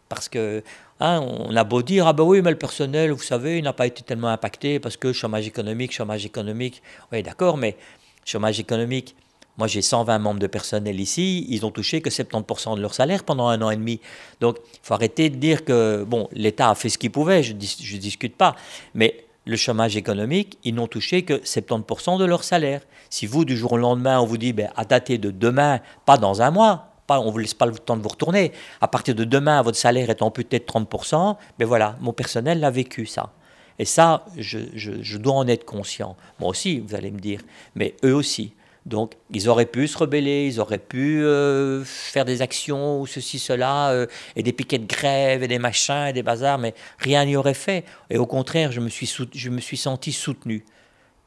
Parce 0.07 0.27
que 0.27 0.63
hein, 0.99 1.21
on 1.21 1.55
a 1.55 1.63
beau 1.63 1.83
dire, 1.83 2.07
ah 2.07 2.13
ben 2.13 2.23
oui, 2.23 2.41
mais 2.41 2.49
le 2.49 2.57
personnel, 2.57 3.11
vous 3.11 3.21
savez, 3.21 3.59
il 3.59 3.63
n'a 3.63 3.73
pas 3.73 3.85
été 3.85 4.01
tellement 4.01 4.29
impacté 4.29 4.79
parce 4.79 4.97
que 4.97 5.13
chômage 5.13 5.45
économique, 5.45 5.91
chômage 5.91 6.25
économique. 6.25 6.81
Oui, 7.11 7.21
d'accord, 7.21 7.57
mais 7.57 7.77
chômage 8.25 8.59
économique, 8.59 9.15
moi 9.57 9.67
j'ai 9.67 9.81
120 9.81 10.17
membres 10.19 10.39
de 10.39 10.47
personnel 10.47 10.99
ici, 10.99 11.45
ils 11.49 11.65
ont 11.65 11.71
touché 11.71 12.01
que 12.01 12.09
70% 12.09 12.75
de 12.75 12.81
leur 12.81 12.93
salaire 12.93 13.23
pendant 13.23 13.49
un 13.49 13.61
an 13.61 13.69
et 13.69 13.75
demi. 13.75 13.99
Donc 14.39 14.57
il 14.73 14.79
faut 14.81 14.95
arrêter 14.95 15.29
de 15.29 15.35
dire 15.35 15.63
que, 15.63 16.03
bon, 16.07 16.27
l'État 16.31 16.71
a 16.71 16.75
fait 16.75 16.89
ce 16.89 16.97
qu'il 16.97 17.11
pouvait, 17.11 17.43
je 17.43 17.53
ne 17.53 17.57
discute 17.57 18.35
pas, 18.35 18.55
mais 18.95 19.25
le 19.49 19.57
chômage 19.57 19.97
économique, 19.97 20.57
ils 20.63 20.75
n'ont 20.75 20.87
touché 20.87 21.23
que 21.23 21.33
70% 21.33 22.19
de 22.19 22.25
leur 22.25 22.43
salaire. 22.43 22.81
Si 23.09 23.25
vous, 23.25 23.45
du 23.45 23.57
jour 23.57 23.73
au 23.73 23.77
lendemain, 23.77 24.19
on 24.19 24.25
vous 24.25 24.37
dit, 24.37 24.53
ben, 24.53 24.69
à 24.75 24.85
dater 24.85 25.17
de 25.17 25.31
demain, 25.31 25.79
pas 26.05 26.17
dans 26.17 26.41
un 26.41 26.51
mois, 26.51 26.93
pas, 27.07 27.19
on 27.19 27.25
ne 27.25 27.31
vous 27.31 27.39
laisse 27.39 27.55
pas 27.55 27.65
le 27.65 27.73
temps 27.73 27.97
de 27.97 28.03
vous 28.03 28.09
retourner, 28.09 28.51
à 28.79 28.87
partir 28.87 29.15
de 29.15 29.23
demain, 29.23 29.61
votre 29.63 29.77
salaire 29.77 30.09
est 30.11 30.21
amputé 30.21 30.59
de 30.59 30.65
30%, 30.65 31.35
ben 31.57 31.65
voilà, 31.65 31.95
mon 31.99 32.13
personnel 32.13 32.59
l'a 32.59 32.69
vécu 32.69 33.07
ça. 33.07 33.31
Et 33.79 33.85
ça, 33.85 34.25
je, 34.37 34.59
je 34.75 35.17
dois 35.17 35.33
en 35.33 35.47
être 35.47 35.65
conscient. 35.65 36.15
Moi 36.39 36.49
aussi, 36.49 36.79
vous 36.79 36.93
allez 36.95 37.11
me 37.11 37.19
dire, 37.19 37.41
mais 37.75 37.95
eux 38.03 38.13
aussi. 38.13 38.53
Donc, 38.89 39.13
ils 39.31 39.47
auraient 39.49 39.67
pu 39.67 39.87
se 39.87 39.97
rebeller, 39.97 40.47
ils 40.47 40.59
auraient 40.59 40.79
pu 40.79 41.23
euh, 41.23 41.83
faire 41.85 42.25
des 42.25 42.41
actions 42.41 42.99
ou 42.99 43.05
ceci, 43.05 43.37
cela, 43.37 43.91
euh, 43.91 44.07
et 44.35 44.41
des 44.41 44.51
piquets 44.51 44.79
de 44.79 44.87
grève 44.87 45.43
et 45.43 45.47
des 45.47 45.59
machins 45.59 46.07
et 46.07 46.13
des 46.13 46.23
bazars, 46.23 46.57
mais 46.57 46.73
rien 46.97 47.23
n'y 47.23 47.35
aurait 47.35 47.53
fait. 47.53 47.85
Et 48.09 48.17
au 48.17 48.25
contraire, 48.25 48.71
je 48.71 48.79
me 48.79 48.89
suis, 48.89 49.09
je 49.33 49.49
me 49.49 49.61
suis 49.61 49.77
senti 49.77 50.11
soutenu. 50.11 50.65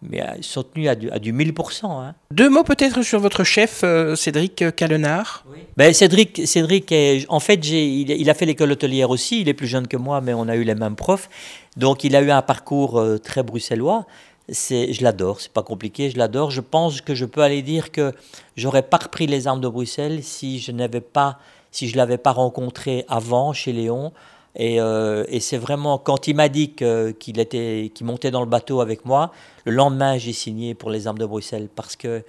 mais 0.02 0.21
ils 0.37 0.42
sont 0.42 0.64
tenus 0.64 0.88
à 0.88 0.97
du, 0.97 1.09
à 1.12 1.21
du 1.21 1.33
1000%. 1.33 1.87
Hein. 1.87 2.14
Deux 2.33 2.50
mots 2.50 2.64
peut-être 2.64 3.02
sur 3.02 3.21
votre 3.21 3.45
chef, 3.45 3.85
Cédric 4.16 4.64
Calenard 4.75 5.45
ben, 5.76 5.95
Cédric, 5.95 6.45
Cédric 6.45 6.92
en 7.28 7.38
fait, 7.38 7.64
il, 7.64 8.11
il, 8.11 8.28
a 8.28 8.35
fait 8.35 8.45
l'école 8.45 8.73
hôtelière 8.73 9.11
aussi, 9.11 9.40
il 9.40 9.49
est 9.49 9.54
plus 9.54 9.69
jeune 9.69 9.87
que 9.87 9.97
moi, 9.97 10.21
mais 10.21 10.35
on 10.35 10.49
a 10.49 10.57
eu 10.57 10.64
les 10.64 10.75
mêmes 10.75 10.97
profs. 10.97 11.31
Donc 11.76 12.02
il 12.02 12.16
a 12.16 12.23
eu 12.23 12.33
un 12.33 12.42
parcours 12.42 13.00
très 13.23 13.45
bruxellois 13.45 14.04
je 14.52 15.02
l'adore, 15.02 15.40
c'est 15.40 15.52
pas 15.52 15.62
compliqué, 15.62 16.11
je 16.11 16.18
l'adore. 16.18 16.50
Je 16.50 16.61
pense 16.61 17.00
que 17.00 17.14
je 17.14 17.25
peux 17.25 17.42
aller 17.42 17.62
dire 17.62 17.90
que 17.90 18.12
j'aurais 18.56 18.82
pas 18.82 18.99
repris 18.99 19.26
les 19.26 19.47
armes 19.47 19.61
de 19.61 19.68
Bruxelles 19.68 20.23
si 20.23 20.59
je 20.59 20.73
n'avais 20.73 21.00
pas, 21.00 21.38
si 21.71 21.88
je 21.88 21.97
l'avais 21.97 22.18
pas 22.18 22.32
rencontré 22.32 23.04
avant 23.09 23.52
chez 23.52 23.73
Léon. 23.73 24.12
Et, 24.54 24.80
euh, 24.80 25.25
c'est 25.40 25.56
vraiment 25.56 25.97
quand 25.99 26.28
il 26.28 26.37
m'a 26.37 26.49
dit 26.49 26.73
qu'il 26.73 27.40
était, 27.40 27.90
qu'il 27.94 28.06
montait 28.06 28.30
dans 28.30 28.40
le 28.40 28.47
bateau 28.47 28.80
avec 28.80 29.06
moi, 29.06 29.32
le 29.64 29.73
lendemain 29.73 30.18
j'ai 30.18 30.35
signé 30.35 30.75
pour 30.75 30.90
les 30.90 31.06
armes 31.06 31.18
de 31.18 31.26
Bruxelles 31.26 31.68
parce 31.75 31.97
que 31.97 32.23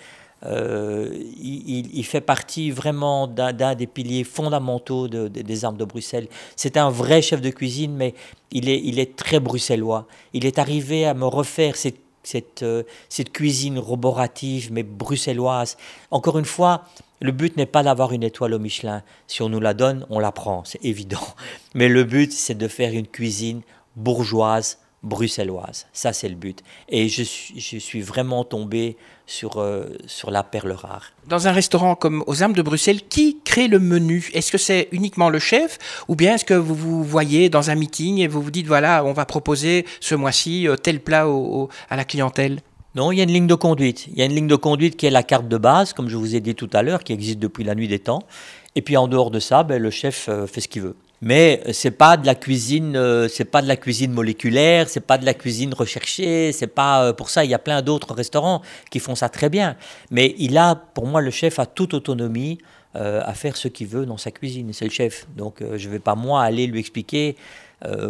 euh, 0.45 1.09
il, 1.41 2.03
fait 2.03 2.21
partie 2.21 2.69
vraiment 2.69 3.27
d'un 3.27 3.75
des 3.75 3.87
piliers 3.87 4.23
fondamentaux 4.25 5.07
des 5.07 5.65
armes 5.65 5.77
de 5.77 5.85
Bruxelles. 5.85 6.27
C'est 6.55 6.75
un 6.75 6.89
vrai 6.89 7.21
chef 7.21 7.39
de 7.39 7.49
cuisine, 7.49 7.95
mais 7.95 8.13
il 8.51 8.67
est, 8.67 8.81
il 8.83 8.99
est 8.99 9.15
très 9.15 9.39
bruxellois. 9.39 10.05
Il 10.33 10.45
est 10.45 10.59
arrivé 10.59 11.05
à 11.05 11.13
me 11.13 11.25
refaire 11.25 11.77
cette 11.77 12.02
cette, 12.23 12.63
euh, 12.63 12.83
cette 13.09 13.31
cuisine 13.31 13.79
roborative 13.79 14.71
mais 14.71 14.83
bruxelloise. 14.83 15.77
Encore 16.11 16.39
une 16.39 16.45
fois, 16.45 16.85
le 17.21 17.31
but 17.31 17.55
n'est 17.55 17.65
pas 17.65 17.83
d'avoir 17.83 18.11
une 18.11 18.23
étoile 18.23 18.53
au 18.53 18.59
Michelin. 18.59 19.03
Si 19.27 19.41
on 19.41 19.49
nous 19.49 19.59
la 19.59 19.73
donne, 19.73 20.05
on 20.09 20.19
la 20.19 20.31
prend, 20.31 20.63
c'est 20.65 20.83
évident. 20.83 21.25
Mais 21.73 21.87
le 21.87 22.03
but, 22.03 22.31
c'est 22.31 22.57
de 22.57 22.67
faire 22.67 22.93
une 22.93 23.07
cuisine 23.07 23.61
bourgeoise, 23.95 24.79
bruxelloise. 25.03 25.85
Ça, 25.93 26.13
c'est 26.13 26.29
le 26.29 26.35
but. 26.35 26.63
Et 26.89 27.09
je, 27.09 27.23
je 27.23 27.77
suis 27.77 28.01
vraiment 28.01 28.43
tombé 28.43 28.97
sur, 29.25 29.57
euh, 29.57 29.85
sur 30.05 30.31
la 30.31 30.43
perle 30.43 30.71
rare. 30.71 31.11
Dans 31.27 31.47
un 31.47 31.51
restaurant 31.51 31.95
comme 31.95 32.23
aux 32.27 32.43
Armes 32.43 32.53
de 32.53 32.61
Bruxelles, 32.61 33.01
qui 33.07 33.37
crée 33.43 33.67
le 33.67 33.79
menu? 33.79 34.29
Est-ce 34.33 34.51
que 34.51 34.57
c'est 34.57 34.87
uniquement 34.91 35.29
le 35.29 35.39
chef 35.39 35.77
ou 36.07 36.15
bien 36.15 36.35
est-ce 36.35 36.45
que 36.45 36.53
vous 36.53 36.75
vous 36.75 37.03
voyez 37.03 37.49
dans 37.49 37.69
un 37.69 37.75
meeting 37.75 38.19
et 38.19 38.27
vous 38.27 38.41
vous 38.41 38.51
dites 38.51 38.67
voilà, 38.67 39.03
on 39.05 39.13
va 39.13 39.25
proposer 39.25 39.85
ce 39.99 40.15
mois-ci 40.15 40.67
euh, 40.67 40.75
tel 40.75 40.99
plat 40.99 41.27
à 41.89 41.95
la 41.95 42.05
clientèle? 42.05 42.59
Non, 42.95 43.11
il 43.11 43.17
y 43.17 43.21
a 43.21 43.23
une 43.23 43.31
ligne 43.31 43.47
de 43.47 43.55
conduite. 43.55 44.07
Il 44.07 44.19
y 44.19 44.21
a 44.21 44.25
une 44.25 44.35
ligne 44.35 44.47
de 44.47 44.55
conduite 44.55 44.97
qui 44.97 45.07
est 45.07 45.11
la 45.11 45.23
carte 45.23 45.47
de 45.47 45.57
base, 45.57 45.93
comme 45.93 46.09
je 46.09 46.17
vous 46.17 46.35
ai 46.35 46.41
dit 46.41 46.53
tout 46.53 46.69
à 46.73 46.83
l'heure, 46.83 47.03
qui 47.03 47.11
existe 47.11 47.39
depuis 47.39 47.63
la 47.63 47.73
nuit 47.73 47.87
des 47.87 47.99
temps. 47.99 48.21
Et 48.75 48.81
puis 48.81 48.97
en 48.97 49.07
dehors 49.07 49.31
de 49.31 49.39
ça, 49.39 49.63
ben, 49.63 49.81
le 49.81 49.89
chef 49.89 50.27
euh, 50.29 50.45
fait 50.45 50.61
ce 50.61 50.67
qu'il 50.67 50.83
veut 50.83 50.95
mais 51.23 51.63
c'est 51.71 51.91
pas 51.91 52.17
de 52.17 52.25
la 52.25 52.35
cuisine 52.35 52.97
euh, 52.97 53.29
c'est 53.29 53.45
pas 53.45 53.61
de 53.61 53.67
la 53.67 53.77
cuisine 53.77 54.11
moléculaire 54.11 54.89
c'est 54.89 54.99
pas 54.99 55.17
de 55.17 55.25
la 55.25 55.33
cuisine 55.33 55.73
recherchée 55.73 56.51
c'est 56.51 56.67
pas 56.67 57.05
euh, 57.05 57.13
pour 57.13 57.29
ça 57.29 57.45
il 57.45 57.49
y 57.49 57.53
a 57.53 57.59
plein 57.59 57.81
d'autres 57.81 58.13
restaurants 58.13 58.61
qui 58.91 58.99
font 58.99 59.15
ça 59.15 59.29
très 59.29 59.49
bien. 59.49 59.77
Mais 60.11 60.35
il 60.37 60.57
a 60.57 60.75
pour 60.75 61.07
moi 61.07 61.21
le 61.21 61.31
chef 61.31 61.59
a 61.59 61.65
toute 61.65 61.93
autonomie 61.93 62.57
euh, 62.95 63.21
à 63.23 63.33
faire 63.33 63.55
ce 63.55 63.69
qu'il 63.69 63.87
veut 63.87 64.05
dans 64.05 64.17
sa 64.17 64.31
cuisine. 64.31 64.71
C'est 64.73 64.85
le 64.85 64.91
chef. 64.91 65.25
Donc 65.37 65.63
je 65.75 65.89
vais 65.89 65.99
pas 65.99 66.15
moi 66.15 66.43
aller 66.43 66.67
lui 66.67 66.79
expliquer 66.79 67.37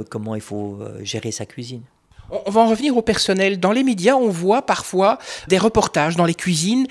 comment 0.09 0.35
il 0.35 0.41
faut 0.41 0.79
gérer 1.01 1.31
sa 1.31 1.45
cuisine. 1.45 1.81
On 2.45 2.51
va 2.51 2.61
en 2.61 2.67
revenir 2.67 2.95
au 2.95 3.01
personnel. 3.01 3.59
Dans 3.59 3.71
les 3.71 3.83
médias, 3.83 4.15
on 4.15 4.29
voit 4.29 4.65
parfois 4.65 5.17
des 5.47 5.57
reportages 5.57 6.15
dans 6.15 6.25
les 6.25 6.33
cuisines 6.35 6.87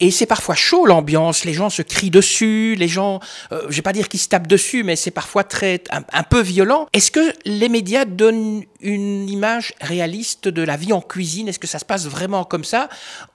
et 0.00 0.10
c'est 0.10 0.26
parfois 0.26 0.54
chaud 0.54 0.86
l'ambiance, 0.86 1.44
les 1.44 1.52
gens 1.52 1.70
se 1.70 1.82
crient 1.82 2.10
dessus, 2.10 2.74
les 2.76 2.88
gens, 2.88 3.20
euh, 3.52 3.62
je 3.68 3.76
vais 3.76 3.82
pas 3.82 3.92
dire 3.92 4.08
qu'ils 4.08 4.20
se 4.20 4.28
tapent 4.28 4.48
dessus, 4.48 4.82
mais 4.82 4.96
c'est 4.96 5.12
parfois 5.12 5.44
très 5.44 5.82
un, 5.90 6.22
peu 6.24 6.40
violent. 6.40 6.88
Est-ce 6.92 7.10
que 7.10 7.32
les 7.44 7.68
médias 7.68 8.04
donnent 8.04 8.64
une 8.80 9.28
image 9.28 9.72
réaliste 9.80 10.48
de 10.48 10.62
la 10.62 10.76
vie 10.76 10.92
en 10.92 11.00
cuisine? 11.00 11.48
Est-ce 11.48 11.60
que 11.60 11.68
ça 11.68 11.78
se 11.78 11.84
passe 11.84 12.06
vraiment 12.06 12.44
comme 12.44 12.64
ça? 12.64 12.88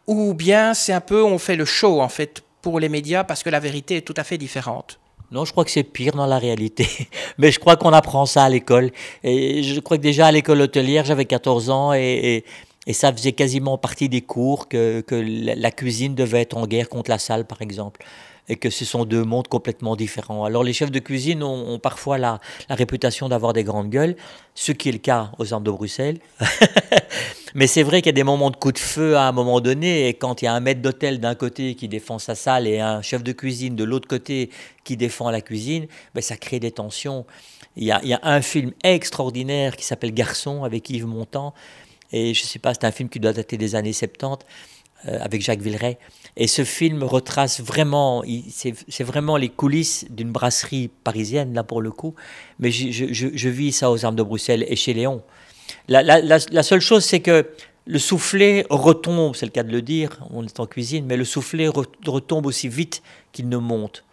Ou 0.07 0.33
bien 0.33 0.73
c'est 0.73 0.93
un 0.93 1.01
peu, 1.01 1.23
on 1.23 1.37
fait 1.37 1.55
le 1.55 1.65
show 1.65 2.01
en 2.01 2.09
fait 2.09 2.43
pour 2.61 2.79
les 2.81 2.89
médias 2.89 3.23
parce 3.23 3.41
que 3.41 3.49
la 3.49 3.61
vérité 3.61 3.97
est 3.97 4.01
tout 4.01 4.15
à 4.17 4.25
fait 4.25 4.37
différente? 4.37 4.99
Non, 5.31 5.45
je 5.45 5.51
crois 5.51 5.63
que 5.63 5.71
c'est 5.71 5.83
pire 5.83 6.13
dans 6.13 6.25
la 6.25 6.39
réalité. 6.39 6.87
Mais 7.37 7.51
je 7.51 7.59
crois 7.59 7.77
qu'on 7.77 7.93
apprend 7.93 8.25
ça 8.25 8.43
à 8.43 8.49
l'école. 8.49 8.91
Et 9.23 9.63
je 9.63 9.79
crois 9.79 9.97
que 9.97 10.01
déjà 10.01 10.27
à 10.27 10.31
l'école 10.31 10.59
hôtelière, 10.61 11.05
j'avais 11.05 11.25
14 11.25 11.69
ans 11.69 11.93
et, 11.93 11.99
et 11.99 12.45
ça 12.91 13.11
faisait 13.13 13.33
quasiment 13.33 13.77
partie 13.77 14.09
des 14.09 14.21
cours 14.21 14.67
que, 14.67 15.01
que 15.01 15.15
la 15.15 15.71
cuisine 15.71 16.15
devait 16.15 16.41
être 16.41 16.57
en 16.57 16.65
guerre 16.65 16.89
contre 16.89 17.09
la 17.09 17.19
salle, 17.19 17.45
par 17.45 17.61
exemple 17.61 18.05
et 18.49 18.55
que 18.55 18.69
ce 18.69 18.83
sont 18.83 19.05
deux 19.05 19.23
mondes 19.23 19.47
complètement 19.47 19.95
différents. 19.95 20.43
Alors 20.43 20.63
les 20.63 20.73
chefs 20.73 20.91
de 20.91 20.99
cuisine 20.99 21.43
ont, 21.43 21.77
parfois 21.79 22.17
la, 22.17 22.39
la 22.67 22.75
réputation 22.75 23.29
d'avoir 23.29 23.53
des 23.53 23.63
grandes 23.63 23.89
gueules, 23.89 24.15
ce 24.55 24.71
qui 24.71 24.89
est 24.89 24.91
le 24.91 24.97
cas 24.97 25.31
aux 25.37 25.53
armes 25.53 25.63
de 25.63 25.71
Bruxelles. 25.71 26.19
Mais 27.55 27.67
c'est 27.67 27.83
vrai 27.83 28.01
qu'il 28.01 28.07
y 28.07 28.09
a 28.09 28.13
des 28.13 28.23
moments 28.23 28.51
de 28.51 28.55
coup 28.55 28.71
de 28.71 28.79
feu 28.79 29.15
à 29.15 29.27
un 29.27 29.31
moment 29.31 29.61
donné, 29.61 30.07
et 30.07 30.13
quand 30.13 30.41
il 30.41 30.45
y 30.45 30.47
a 30.47 30.53
un 30.53 30.59
maître 30.59 30.81
d'hôtel 30.81 31.19
d'un 31.19 31.35
côté 31.35 31.75
qui 31.75 31.87
défend 31.87 32.19
sa 32.19 32.35
salle 32.35 32.67
et 32.67 32.79
un 32.79 33.01
chef 33.01 33.23
de 33.23 33.31
cuisine 33.31 33.75
de 33.75 33.83
l'autre 33.83 34.07
côté 34.07 34.49
qui 34.83 34.97
défend 34.97 35.29
la 35.29 35.41
cuisine, 35.41 35.87
ben 36.13 36.21
ça 36.21 36.35
crée 36.35 36.59
des 36.59 36.71
tensions. 36.71 37.25
Il 37.75 37.85
y, 37.85 37.91
a, 37.91 38.01
il 38.03 38.09
y 38.09 38.13
a 38.13 38.19
un 38.23 38.41
film 38.41 38.71
extraordinaire 38.83 39.77
qui 39.77 39.85
s'appelle 39.85 40.13
Garçon 40.13 40.63
avec 40.63 40.89
Yves 40.89 41.05
Montand, 41.05 41.53
et 42.11 42.33
je 42.33 42.43
sais 42.43 42.59
pas, 42.59 42.73
c'est 42.73 42.85
un 42.85 42.91
film 42.91 43.09
qui 43.09 43.19
doit 43.19 43.33
dater 43.33 43.57
des 43.57 43.75
années 43.75 43.93
70 43.93 44.45
euh, 45.07 45.17
avec 45.21 45.41
Jacques 45.41 45.61
Villeray. 45.61 45.97
Et 46.35 46.47
ce 46.47 46.65
film 46.65 47.03
retrace 47.03 47.61
vraiment, 47.61 48.21
c'est 48.49 49.03
vraiment 49.03 49.37
les 49.37 49.47
coulisses 49.47 50.05
d'une 50.09 50.31
brasserie 50.31 50.89
parisienne, 51.03 51.53
là 51.53 51.63
pour 51.63 51.81
le 51.81 51.91
coup. 51.91 52.15
Mais 52.59 52.71
je, 52.71 53.49
vis 53.49 53.71
ça 53.71 53.91
aux 53.91 54.05
Armes 54.05 54.17
de 54.17 54.23
Bruxelles 54.23 54.65
et 54.67 54.75
chez 54.75 54.93
Léon. 54.93 55.21
La, 55.87 56.01
la, 56.03 56.63
seule 56.63 56.81
chose, 56.81 57.05
c'est 57.05 57.21
que 57.21 57.47
le 57.85 57.97
soufflet 57.99 58.65
retombe, 58.69 59.35
c'est 59.35 59.45
le 59.45 59.51
cas 59.51 59.63
de 59.63 59.71
le 59.71 59.81
dire, 59.81 60.19
on 60.31 60.45
est 60.45 60.59
en 60.59 60.65
cuisine, 60.65 61.05
mais 61.05 61.15
le 61.15 61.25
soufflet 61.25 61.67
retombe 61.69 62.45
aussi 62.45 62.67
vite 62.67 63.01
qu'il 63.31 63.47
ne 63.47 63.57
monte. 63.57 64.03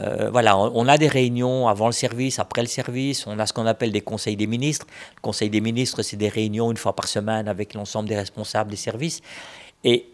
Euh, 0.00 0.30
voilà, 0.30 0.56
on, 0.56 0.86
a 0.86 0.96
des 0.96 1.08
réunions 1.08 1.66
avant 1.66 1.86
le 1.86 1.92
service, 1.92 2.38
après 2.38 2.62
le 2.62 2.68
service, 2.68 3.26
on 3.26 3.38
a 3.38 3.46
ce 3.46 3.52
qu'on 3.52 3.66
appelle 3.66 3.90
des 3.90 4.00
conseils 4.00 4.36
des 4.36 4.46
ministres. 4.46 4.86
Le 5.16 5.20
conseil 5.20 5.50
des 5.50 5.60
ministres, 5.60 6.02
c'est 6.02 6.16
des 6.16 6.28
réunions 6.28 6.70
une 6.70 6.76
fois 6.76 6.94
par 6.94 7.08
semaine 7.08 7.48
avec 7.48 7.74
l'ensemble 7.74 8.08
des 8.08 8.16
responsables 8.16 8.70
des 8.70 8.76
services. 8.76 9.20
Et 9.82 10.06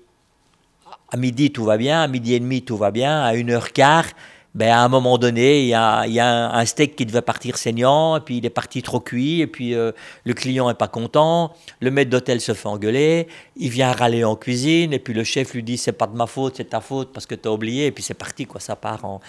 à 1.10 1.16
midi, 1.16 1.50
tout 1.52 1.64
va 1.64 1.76
bien, 1.76 2.02
à 2.02 2.08
midi 2.08 2.34
et 2.34 2.40
demi, 2.40 2.62
tout 2.62 2.76
va 2.76 2.90
bien, 2.90 3.22
à 3.22 3.34
une 3.34 3.50
heure 3.50 3.72
quart, 3.72 4.06
ben, 4.54 4.70
à 4.70 4.82
un 4.82 4.88
moment 4.88 5.18
donné, 5.18 5.62
il 5.62 5.66
y 5.66 5.74
a, 5.74 6.06
y 6.06 6.20
a 6.20 6.52
un, 6.52 6.64
steak 6.64 6.94
qui 6.94 7.04
devait 7.04 7.22
partir 7.22 7.58
saignant, 7.58 8.16
et 8.16 8.20
puis 8.20 8.36
il 8.36 8.46
est 8.46 8.50
parti 8.50 8.82
trop 8.82 9.00
cuit, 9.00 9.40
et 9.40 9.48
puis 9.48 9.74
euh, 9.74 9.90
le 10.24 10.32
client 10.32 10.70
est 10.70 10.74
pas 10.74 10.86
content, 10.86 11.52
le 11.80 11.90
maître 11.90 12.10
d'hôtel 12.10 12.40
se 12.40 12.54
fait 12.54 12.68
engueuler, 12.68 13.26
il 13.56 13.70
vient 13.70 13.90
râler 13.90 14.22
en 14.22 14.36
cuisine, 14.36 14.92
et 14.92 15.00
puis 15.00 15.12
le 15.12 15.24
chef 15.24 15.54
lui 15.54 15.64
dit 15.64 15.76
c'est 15.76 15.92
pas 15.92 16.06
de 16.06 16.16
ma 16.16 16.28
faute, 16.28 16.54
c'est 16.56 16.70
ta 16.70 16.80
faute 16.80 17.12
parce 17.12 17.26
que 17.26 17.34
tu 17.34 17.48
as 17.48 17.52
oublié, 17.52 17.86
et 17.86 17.90
puis 17.90 18.04
c'est 18.04 18.14
parti, 18.14 18.46
quoi, 18.46 18.60
ça 18.60 18.76
part 18.76 19.04
en, 19.04 19.20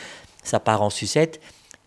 ça 0.45 0.59
part 0.59 0.81
en 0.81 0.89
sucette. 0.89 1.41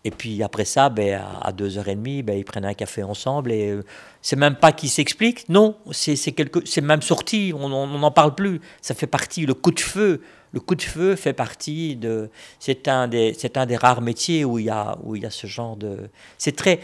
Et 0.05 0.11
puis 0.11 0.41
après 0.43 0.63
ça, 0.63 0.89
ben, 0.89 1.21
à 1.41 1.51
2h30, 1.51 2.23
ben, 2.23 2.37
ils 2.37 2.45
prennent 2.45 2.65
un 2.65 2.73
café 2.73 3.03
ensemble. 3.03 3.51
Et 3.51 3.69
euh, 3.69 3.83
c'est 4.21 4.37
même 4.37 4.55
pas 4.55 4.71
qu'ils 4.71 4.89
s'expliquent, 4.89 5.49
non, 5.49 5.75
c'est 5.91 6.81
même 6.81 7.01
sorti, 7.01 7.53
on 7.57 7.69
n'en 7.69 8.11
parle 8.11 8.33
plus. 8.33 8.61
Ça 8.81 8.93
fait 8.93 9.07
partie, 9.07 9.45
le 9.45 9.53
coup 9.53 9.71
de 9.71 9.79
feu, 9.79 10.21
le 10.53 10.59
coup 10.59 10.75
de 10.75 10.81
feu 10.81 11.15
fait 11.15 11.33
partie 11.33 11.95
de. 11.95 12.29
C'est 12.59 12.87
un, 12.87 13.07
des, 13.07 13.35
un 13.55 13.65
des 13.65 13.75
rares 13.75 14.01
métiers 14.01 14.45
où 14.45 14.57
il 14.57 14.65
y 14.65 14.69
a, 14.69 14.97
où 15.03 15.15
il 15.15 15.23
y 15.23 15.25
a 15.25 15.29
ce 15.29 15.47
genre 15.47 15.75
de. 15.75 16.09
C'est 16.37 16.55
très, 16.55 16.79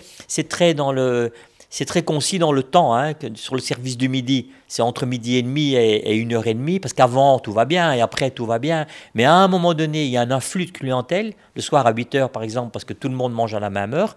très 0.49 0.73
dans 0.73 0.91
le 0.91 1.31
c'est 1.69 1.86
très 1.86 2.04
concis 2.04 2.39
dans 2.39 2.51
le 2.51 2.63
temps. 2.63 2.95
Hein, 2.95 3.13
sur 3.36 3.56
le 3.56 3.62
service 3.62 3.97
du 3.97 4.10
midi, 4.10 4.51
c'est 4.67 4.82
entre 4.82 5.06
midi 5.06 5.38
et 5.38 5.41
demi 5.41 5.75
et, 5.75 6.15
une 6.15 6.34
heure 6.34 6.47
et 6.47 6.54
demie, 6.54 6.80
parce 6.80 6.93
qu'avant, 6.93 7.39
tout 7.39 7.54
va 7.54 7.65
bien 7.65 7.93
et 7.93 8.01
après, 8.01 8.32
tout 8.32 8.45
va 8.45 8.60
bien. 8.60 8.86
Mais 9.13 9.25
à 9.25 9.34
un 9.34 9.47
moment 9.47 9.73
donné, 9.73 10.06
il 10.06 10.12
y 10.12 10.17
a 10.17 10.21
un 10.21 10.32
afflux 10.32 10.65
de 10.65 10.71
clientèle, 10.71 11.34
le 11.56 11.62
soir 11.62 11.86
à 11.88 11.91
8 11.91 12.15
heures, 12.15 12.30
par 12.30 12.43
exemple, 12.43 12.71
parce 12.71 12.86
que 12.86 12.93
tout 12.93 13.10
le 13.10 13.15
monde 13.15 13.34
mange 13.34 13.54
à 13.54 13.60
la 13.60 13.69
même 13.69 13.93
heure. 13.93 14.15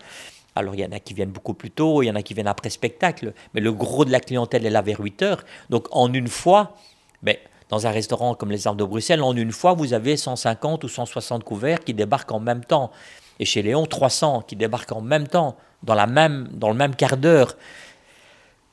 Alors, 0.55 0.75
il 0.75 0.81
y 0.81 0.85
en 0.85 0.93
a 0.93 0.99
qui 0.99 1.15
viennent 1.15 1.31
beaucoup 1.31 1.55
plus 1.55 1.71
tôt, 1.71 2.03
il 2.03 2.07
y 2.07 2.11
en 2.11 2.17
a 2.17 2.23
qui 2.23 2.35
viennent 2.35 2.49
après 2.49 2.71
spectacle, 2.71 3.33
mais 3.55 3.61
le 3.61 3.73
gros 3.73 4.05
de 4.05 4.11
la 4.11 4.21
clientèle 4.21 4.67
est 4.67 4.71
là 4.71 4.83
vers 4.83 5.01
8 5.01 5.23
heures. 5.23 5.45
Donc, 5.71 5.87
en 5.93 6.13
une 6.13 6.29
fois, 6.29 6.75
ben, 7.23 7.37
dans 7.69 7.87
un 7.87 7.91
restaurant 7.91 8.35
comme 8.35 8.51
les 8.51 8.67
Armes 8.67 8.77
de 8.77 8.85
Bruxelles, 8.85 9.23
en 9.23 9.37
une 9.37 9.53
fois, 9.53 9.75
vous 9.75 9.93
avez 9.93 10.17
150 10.17 10.85
ou 10.85 10.89
160 10.89 11.45
couverts 11.45 11.81
qui 11.81 11.95
débarquent 11.95 12.33
en 12.33 12.41
même 12.41 12.65
temps. 12.65 12.91
Et 13.41 13.45
chez 13.45 13.63
Léon, 13.63 13.87
300 13.87 14.45
qui 14.47 14.57
débarquent 14.57 14.93
en 14.93 15.01
même 15.01 15.29
temps 15.29 15.57
dans, 15.83 15.95
la 15.95 16.07
même, 16.07 16.49
dans 16.53 16.69
le 16.69 16.75
même 16.75 16.95
quart 16.95 17.17
d'heure. 17.17 17.57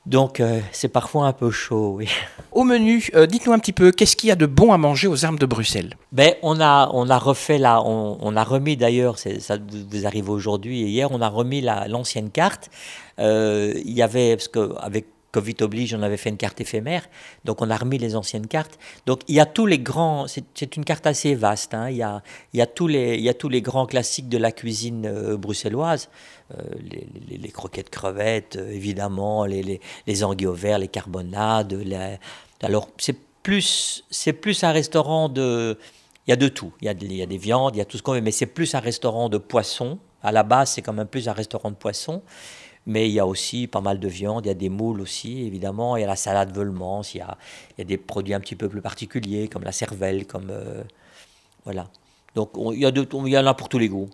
Donc 0.06 0.38
euh, 0.38 0.60
c'est 0.70 0.88
parfois 0.88 1.26
un 1.26 1.32
peu 1.32 1.50
chaud, 1.50 1.94
oui. 1.96 2.08
Au 2.52 2.62
menu, 2.62 3.08
euh, 3.16 3.26
dites-nous 3.26 3.52
un 3.52 3.58
petit 3.58 3.72
peu, 3.72 3.90
qu'est-ce 3.90 4.14
qu'il 4.14 4.28
y 4.28 4.32
a 4.32 4.36
de 4.36 4.46
bon 4.46 4.72
à 4.72 4.78
manger 4.78 5.08
aux 5.08 5.24
armes 5.24 5.38
de 5.38 5.46
Bruxelles? 5.46 5.94
Ben, 6.12 6.34
on, 6.42 6.60
a, 6.60 6.88
on 6.92 7.10
a 7.10 7.18
refait 7.18 7.58
là, 7.58 7.82
on, 7.82 8.36
a 8.36 8.44
remis 8.44 8.76
d'ailleurs, 8.76 9.18
ça 9.18 9.56
vous 9.58 10.06
arrive 10.06 10.30
aujourd'hui 10.30 10.82
et 10.82 10.86
hier, 10.86 11.10
on 11.10 11.20
a 11.20 11.28
remis 11.28 11.60
l'ancienne 11.60 12.30
carte. 12.30 12.70
Euh, 13.18 13.72
il 13.84 13.94
y 13.94 14.02
avait, 14.02 14.36
parce 14.36 14.48
qu'avec 14.48 15.06
Covid 15.36 15.56
oblige, 15.60 15.92
on 15.92 16.00
avait 16.00 16.16
fait 16.16 16.30
une 16.30 16.38
carte 16.38 16.62
éphémère, 16.62 17.06
donc 17.44 17.60
on 17.60 17.68
a 17.68 17.76
remis 17.76 17.98
les 17.98 18.16
anciennes 18.16 18.46
cartes. 18.46 18.78
Donc 19.04 19.20
il 19.28 19.34
y 19.34 19.40
a 19.40 19.44
tous 19.44 19.66
les 19.66 19.78
grands, 19.78 20.26
c'est 20.28 20.76
une 20.76 20.84
carte 20.84 21.06
assez 21.06 21.34
vaste, 21.34 21.74
hein. 21.74 21.90
il, 21.90 21.96
y 21.98 22.02
a, 22.62 22.66
tous 22.66 22.88
les, 22.88 23.18
les 23.18 23.62
grands 23.62 23.84
classiques 23.84 24.30
de 24.30 24.38
la 24.38 24.50
cuisine 24.50 25.04
euh, 25.04 25.36
bruxelloise, 25.36 26.08
euh, 26.56 26.62
les, 27.28 27.50
croquettes 27.50 27.90
crevettes, 27.90 28.56
euh, 28.56 28.70
évidemment, 28.70 29.44
les, 29.44 29.62
les, 29.62 29.80
les 30.06 30.24
anguilles 30.24 30.46
au 30.46 30.54
vert, 30.54 30.78
les 30.78 30.88
carbonades, 30.88 31.76
Alors, 32.62 32.88
c'est 32.96 33.18
plus, 33.42 34.62
un 34.62 34.72
restaurant 34.72 35.28
de. 35.28 35.78
Il 36.26 36.30
y 36.30 36.32
a 36.32 36.36
de 36.36 36.48
tout. 36.48 36.72
Il 36.80 36.86
y 36.86 36.88
a, 36.88 36.94
il 36.98 37.12
y 37.12 37.22
a 37.22 37.26
des 37.26 37.38
viandes, 37.38 37.76
il 37.76 37.78
y 37.78 37.82
a 37.82 37.84
tout 37.84 37.98
ce 37.98 38.02
qu'on 38.02 38.14
veut, 38.14 38.22
mais 38.22 38.32
c'est 38.32 38.46
plus 38.46 38.74
un 38.74 38.80
restaurant 38.80 39.28
de 39.28 39.38
poisson. 39.38 39.98
À 40.22 40.32
la 40.32 40.42
base, 40.42 40.70
c'est 40.70 40.82
quand 40.82 40.94
même 40.94 41.06
plus 41.06 41.28
un 41.28 41.32
restaurant 41.32 41.70
de 41.70 41.76
poisson. 41.76 42.22
Mais 42.86 43.08
il 43.08 43.12
y 43.12 43.18
a 43.20 43.26
aussi 43.26 43.66
pas 43.66 43.80
mal 43.80 43.98
de 43.98 44.08
viande, 44.08 44.44
il 44.46 44.48
y 44.48 44.52
a 44.52 44.54
des 44.54 44.68
moules 44.68 45.00
aussi, 45.00 45.44
évidemment. 45.44 45.96
Il 45.96 46.02
y 46.02 46.04
a 46.04 46.06
la 46.06 46.14
salade 46.16 46.54
Volmans, 46.54 47.02
il 47.14 47.18
y 47.18 47.20
a, 47.20 47.36
il 47.76 47.80
y 47.80 47.82
a 47.82 47.84
des 47.84 47.96
produits 47.96 48.32
un 48.34 48.40
petit 48.40 48.54
peu 48.56 48.68
plus 48.68 48.80
particuliers, 48.80 49.48
comme 49.48 49.64
la 49.64 49.72
cervelle, 49.72 50.26
comme. 50.26 50.50
euh, 50.50 50.82
voilà. 51.64 51.86
Donc, 52.34 52.56
on- 52.56 52.72
il 52.72 52.80
y, 52.80 52.86
a 52.86 52.90
de, 52.92 53.06
il 53.24 53.28
y 53.32 53.38
en 53.38 53.46
a 53.46 53.54
pour 53.54 53.68
tous 53.68 53.78
les 53.78 53.88
goûts. 53.88 54.08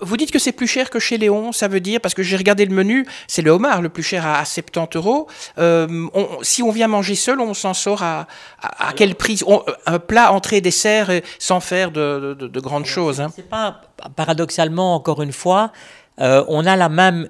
Vous 0.00 0.16
dites 0.16 0.32
que 0.32 0.40
c'est 0.40 0.50
plus 0.50 0.66
cher 0.66 0.90
que 0.90 0.98
chez 0.98 1.18
Léon, 1.18 1.52
ça 1.52 1.68
veut 1.68 1.78
dire, 1.78 2.00
parce 2.00 2.14
que 2.14 2.24
j'ai 2.24 2.36
regardé 2.36 2.66
le 2.66 2.74
menu, 2.74 3.06
c'est 3.28 3.42
le 3.42 3.52
homard 3.52 3.80
le 3.80 3.88
plus 3.90 4.02
cher 4.02 4.26
à, 4.26 4.40
à 4.40 4.44
70 4.44 4.96
euros. 4.98 5.28
Euh, 5.58 6.08
on- 6.14 6.42
si 6.42 6.64
on 6.64 6.72
vient 6.72 6.88
manger 6.88 7.14
seul, 7.14 7.40
on 7.40 7.54
s'en 7.54 7.72
sort 7.72 8.02
à, 8.02 8.26
à, 8.60 8.88
à 8.88 8.92
quel 8.92 9.14
prix? 9.14 9.38
On- 9.46 9.62
Un 9.86 10.00
plat, 10.00 10.32
entrée, 10.32 10.60
dessert, 10.60 11.10
euh, 11.10 11.20
sans 11.38 11.60
faire 11.60 11.92
de, 11.92 12.34
de- 12.36 12.48
de 12.48 12.60
grandes 12.60 12.86
choses. 12.86 13.20
hein. 13.20 13.30
C'est 13.34 13.48
pas 13.48 13.82
paradoxalement 14.16 14.96
encore 14.96 15.22
une 15.22 15.32
fois, 15.32 15.70
euh, 16.20 16.44
on 16.48 16.66
a 16.66 16.76
la 16.76 16.88
même, 16.88 17.28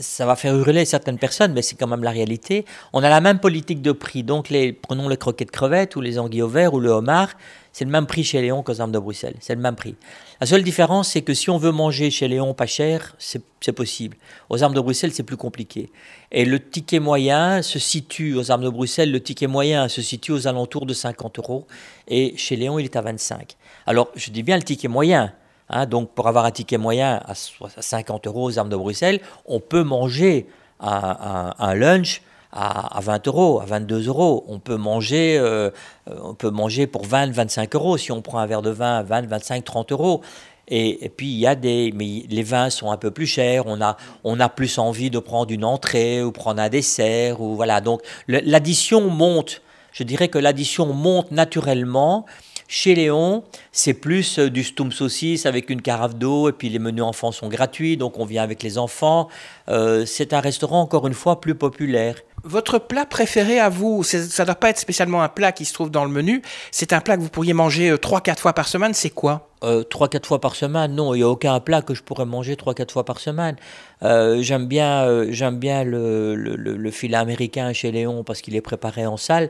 ça 0.00 0.26
va 0.26 0.36
faire 0.36 0.54
hurler 0.54 0.84
certaines 0.84 1.18
personnes, 1.18 1.52
mais 1.52 1.62
c'est 1.62 1.76
quand 1.76 1.86
même 1.86 2.02
la 2.02 2.10
réalité. 2.10 2.64
On 2.92 3.02
a 3.02 3.08
la 3.08 3.20
même 3.20 3.38
politique 3.38 3.82
de 3.82 3.92
prix. 3.92 4.22
Donc 4.22 4.50
les, 4.50 4.72
prenons 4.72 5.08
les 5.08 5.16
croquettes 5.16 5.50
crevettes 5.50 5.96
ou 5.96 6.00
les 6.00 6.18
anguilles 6.18 6.42
au 6.42 6.48
vert 6.48 6.74
ou 6.74 6.80
le 6.80 6.90
homard, 6.90 7.30
c'est 7.72 7.84
le 7.84 7.90
même 7.90 8.06
prix 8.06 8.24
chez 8.24 8.40
Léon 8.40 8.62
qu'aux 8.62 8.80
armes 8.80 8.92
de 8.92 8.98
Bruxelles. 8.98 9.36
C'est 9.40 9.54
le 9.54 9.60
même 9.60 9.76
prix. 9.76 9.96
La 10.40 10.46
seule 10.46 10.62
différence, 10.62 11.10
c'est 11.10 11.22
que 11.22 11.34
si 11.34 11.50
on 11.50 11.58
veut 11.58 11.72
manger 11.72 12.10
chez 12.10 12.28
Léon 12.28 12.54
pas 12.54 12.66
cher, 12.66 13.14
c'est 13.18 13.42
c'est 13.64 13.72
possible. 13.72 14.18
Aux 14.50 14.62
armes 14.62 14.74
de 14.74 14.80
Bruxelles, 14.80 15.12
c'est 15.14 15.22
plus 15.22 15.38
compliqué. 15.38 15.90
Et 16.30 16.44
le 16.44 16.60
ticket 16.60 16.98
moyen 16.98 17.62
se 17.62 17.78
situe 17.78 18.34
aux 18.34 18.50
armes 18.50 18.64
de 18.64 18.68
Bruxelles, 18.68 19.10
le 19.10 19.22
ticket 19.22 19.46
moyen 19.46 19.88
se 19.88 20.02
situe 20.02 20.32
aux 20.32 20.46
alentours 20.46 20.84
de 20.84 20.92
50 20.92 21.38
euros. 21.38 21.66
Et 22.06 22.36
chez 22.36 22.56
Léon, 22.56 22.78
il 22.78 22.84
est 22.84 22.96
à 22.96 23.00
25. 23.00 23.56
Alors, 23.86 24.10
je 24.16 24.30
dis 24.30 24.42
bien 24.42 24.58
le 24.58 24.62
ticket 24.62 24.88
moyen. 24.88 25.32
Hein, 25.68 25.86
donc, 25.86 26.10
pour 26.14 26.28
avoir 26.28 26.44
un 26.44 26.50
ticket 26.50 26.78
moyen 26.78 27.20
à 27.26 27.34
so- 27.34 27.66
à 27.76 27.82
50 27.82 28.26
euros 28.26 28.44
aux 28.50 28.58
armes 28.58 28.68
de 28.68 28.76
Bruxelles, 28.76 29.20
on 29.46 29.60
peut 29.60 29.82
manger 29.82 30.46
un, 30.80 30.88
un- 30.88 31.54
un 31.58 31.74
lunch 31.74 32.22
à, 32.52 32.96
à 32.96 33.00
20 33.00 33.26
euros, 33.28 33.60
à 33.60 33.64
22 33.64 34.06
euros. 34.08 34.44
On 34.48 34.58
peut 34.58 34.76
manger, 34.76 35.36
euh, 35.38 35.70
on 36.06 36.34
peut 36.34 36.50
manger 36.50 36.86
pour 36.86 37.04
20, 37.04 37.32
25 37.32 37.74
euros 37.74 37.96
si 37.98 38.12
on 38.12 38.22
prend 38.22 38.38
un 38.38 38.46
verre 38.46 38.62
de 38.62 38.70
vin 38.70 38.98
à 38.98 39.02
20, 39.02 39.26
25, 39.26 39.64
30 39.64 39.92
euros. 39.92 40.20
Et, 40.68 41.04
et 41.04 41.08
puis 41.10 41.26
il 41.26 41.38
y 41.38 41.46
a 41.46 41.54
des, 41.56 41.92
mais 41.94 42.24
les 42.30 42.42
vins 42.42 42.70
sont 42.70 42.90
un 42.90 42.96
peu 42.96 43.10
plus 43.10 43.26
chers. 43.26 43.66
On 43.66 43.80
a, 43.82 43.96
on 44.22 44.40
a 44.40 44.48
plus 44.48 44.78
envie 44.78 45.10
de 45.10 45.18
prendre 45.18 45.52
une 45.52 45.64
entrée 45.64 46.22
ou 46.22 46.32
prendre 46.32 46.62
un 46.62 46.68
dessert 46.68 47.40
ou 47.40 47.54
voilà. 47.56 47.80
Donc 47.80 48.00
l'addition 48.28 49.02
monte. 49.10 49.60
Je 49.92 50.02
dirais 50.04 50.28
que 50.28 50.38
l'addition 50.38 50.86
monte 50.86 51.30
naturellement. 51.32 52.24
Chez 52.66 52.94
Léon, 52.94 53.44
c'est 53.72 53.94
plus 53.94 54.38
euh, 54.38 54.50
du 54.50 54.64
stum 54.64 54.90
saucisse 54.90 55.44
avec 55.46 55.68
une 55.70 55.82
carafe 55.82 56.14
d'eau 56.16 56.48
et 56.48 56.52
puis 56.52 56.68
les 56.70 56.78
menus 56.78 57.02
enfants 57.04 57.30
sont 57.32 57.48
gratuits, 57.48 57.96
donc 57.96 58.18
on 58.18 58.24
vient 58.24 58.42
avec 58.42 58.62
les 58.62 58.78
enfants. 58.78 59.28
Euh, 59.68 60.06
c'est 60.06 60.32
un 60.32 60.40
restaurant 60.40 60.80
encore 60.80 61.06
une 61.06 61.14
fois 61.14 61.40
plus 61.40 61.54
populaire. 61.54 62.16
Votre 62.46 62.78
plat 62.78 63.06
préféré 63.06 63.58
à 63.58 63.70
vous, 63.70 64.02
ça 64.02 64.18
ne 64.18 64.44
doit 64.44 64.54
pas 64.54 64.68
être 64.70 64.78
spécialement 64.78 65.22
un 65.22 65.28
plat 65.30 65.50
qui 65.52 65.64
se 65.64 65.72
trouve 65.72 65.90
dans 65.90 66.04
le 66.04 66.10
menu, 66.10 66.42
c'est 66.70 66.92
un 66.92 67.00
plat 67.00 67.16
que 67.16 67.22
vous 67.22 67.30
pourriez 67.30 67.54
manger 67.54 67.94
3-4 67.94 68.38
fois 68.38 68.52
par 68.52 68.68
semaine, 68.68 68.92
c'est 68.92 69.08
quoi? 69.10 69.48
Euh, 69.62 69.82
trois, 69.82 70.08
quatre 70.08 70.26
fois 70.26 70.42
par 70.42 70.54
semaine, 70.56 70.94
non, 70.94 71.14
il 71.14 71.18
n'y 71.18 71.22
a 71.22 71.28
aucun 71.28 71.58
plat 71.60 71.80
que 71.80 71.94
je 71.94 72.02
pourrais 72.02 72.26
manger 72.26 72.54
trois, 72.54 72.74
quatre 72.74 72.92
fois 72.92 73.06
par 73.06 73.18
semaine. 73.18 73.56
Euh, 74.02 74.42
j'aime 74.42 74.66
bien, 74.66 75.04
euh, 75.06 75.28
j'aime 75.30 75.58
bien 75.58 75.84
le, 75.84 76.34
le- 76.34 76.56
le- 76.56 76.76
le 76.76 76.90
filet 76.90 77.16
américain 77.16 77.72
chez 77.72 77.90
Léon 77.90 78.24
parce 78.24 78.42
qu'il 78.42 78.54
est 78.56 78.60
préparé 78.60 79.06
en 79.06 79.16
salle. 79.16 79.48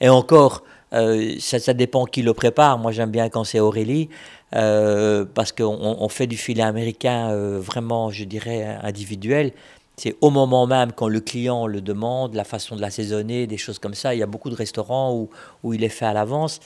Et 0.00 0.08
encore, 0.08 0.62
euh, 0.92 1.34
ça, 1.40 1.74
dépend 1.74 2.04
qui 2.04 2.22
le 2.22 2.34
prépare. 2.34 2.78
Moi, 2.78 2.92
j'aime 2.92 3.10
bien 3.10 3.28
quand 3.28 3.44
c'est 3.44 3.60
Aurélie 3.60 4.08
euh, 4.54 5.24
parce 5.34 5.52
qu'on 5.52 5.96
on 5.98 6.08
fait 6.08 6.26
du 6.26 6.36
filet 6.36 6.62
américain 6.62 7.30
euh, 7.30 7.60
vraiment, 7.60 8.10
je 8.10 8.24
dirais, 8.24 8.78
individuel. 8.82 9.52
C'est 9.96 10.14
au 10.20 10.30
moment 10.30 10.66
même 10.66 10.92
quand 10.92 11.08
le 11.08 11.20
client 11.20 11.66
le 11.66 11.80
demande, 11.80 12.34
la 12.34 12.44
façon 12.44 12.76
de 12.76 12.80
l'assaisonner, 12.82 13.46
des 13.46 13.56
choses 13.56 13.78
comme 13.78 13.94
ça. 13.94 14.14
Il 14.14 14.18
y 14.18 14.22
a 14.22 14.26
beaucoup 14.26 14.50
de 14.50 14.54
restaurants 14.54 15.26
où, 15.62 15.74
il 15.74 15.82
est 15.82 15.88
fait 15.88 16.06
à 16.06 16.12
l'avance. 16.12 16.60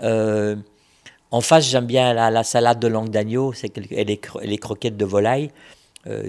En 0.00 1.40
face, 1.40 1.68
j'aime 1.68 1.86
bien 1.86 2.12
la, 2.14 2.30
la 2.30 2.44
salade 2.44 2.78
de 2.78 2.86
langue 2.86 3.08
d'agneau 3.08 3.52
et 3.52 4.04
les, 4.04 4.20
les 4.42 4.58
croquettes 4.58 4.96
de 4.96 5.04
volaille, 5.04 5.50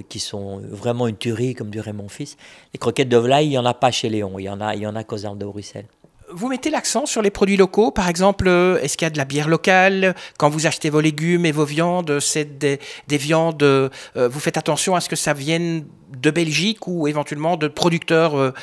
qui 0.08 0.20
sont 0.20 0.62
vraiment 0.64 1.08
une 1.08 1.18
tuerie, 1.18 1.54
comme 1.54 1.70
dirait 1.70 1.94
mon 1.94 2.08
fils. 2.08 2.38
Les 2.74 2.80
croquettes 2.80 3.10
de 3.10 3.18
volaille, 3.18 3.48
il 3.48 3.50
n'y 3.50 3.58
en 3.58 3.66
a 3.66 3.74
pas 3.74 3.92
chez 3.92 4.10
Léon, 4.10 4.40
il 4.40 4.44
y 4.44 4.50
en 4.50 4.62
a, 4.62 4.74
il 4.76 4.82
y 4.82 4.88
en 4.88 4.96
a 4.96 5.04
qu'aux 5.04 5.26
armes 5.26 5.38
de 5.38 5.46
Bruxelles. 5.46 5.88
Vous 6.32 6.48
mettez 6.48 6.72
l'accent 6.72 7.06
sur 7.06 7.22
les 7.22 7.30
produits 7.30 7.56
locaux, 7.56 7.92
par 7.92 8.10
exemple, 8.10 8.48
euh, 8.48 8.80
est-ce 8.82 8.98
qu'il 8.98 9.06
y 9.06 9.08
a 9.08 9.12
de 9.12 9.18
la 9.18 9.26
bière 9.26 9.48
locale? 9.48 10.16
Quand 10.40 10.50
vous 10.50 10.66
achetez 10.66 10.90
vos 10.90 11.00
légumes 11.00 11.46
et 11.46 11.52
vos 11.52 11.66
viandes, 11.66 12.20
c'est 12.20 12.58
des, 12.58 12.80
des 13.08 13.18
viandes, 13.18 13.62
euh, 13.62 13.90
euh, 14.18 14.28
vous 14.28 14.40
faites 14.40 14.58
attention 14.58 14.96
à 14.96 15.02
ce 15.02 15.08
que 15.10 15.16
ça 15.16 15.34
vienne 15.34 15.86
de 16.20 16.32
Belgique 16.32 16.88
ou 16.88 17.08
éventuellement 17.08 17.58
de 17.58 17.68
producteurs 17.68 18.54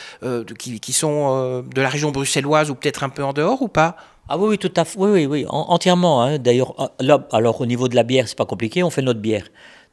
qui, 0.58 0.92
sont 0.92 1.62
de 1.62 1.80
la 1.80 1.88
région 1.88 2.10
bruxelloise 2.10 2.70
ou 2.70 2.74
peut-être 2.74 3.04
un 3.04 3.08
peu 3.10 3.22
en 3.22 3.32
dehors 3.32 3.62
ou 3.62 3.68
pas? 3.68 3.96
Ah 4.28 4.38
oui, 4.38 4.48
oui, 4.50 4.58
tout 4.58 4.72
à 4.76 4.84
fait, 4.84 4.98
oui, 4.98 5.10
oui, 5.10 5.26
oui, 5.26 5.46
en- 5.48 5.66
entièrement. 5.68 6.22
hein. 6.22 6.38
D'ailleurs, 6.38 6.90
là, 6.98 7.26
alors 7.32 7.60
au 7.60 7.66
niveau 7.66 7.88
de 7.88 7.94
la 7.94 8.02
bière, 8.04 8.26
c'est 8.28 8.38
pas 8.38 8.46
compliqué, 8.46 8.82
on 8.82 8.90
fait 8.90 9.02
notre 9.02 9.20
bière. 9.20 9.44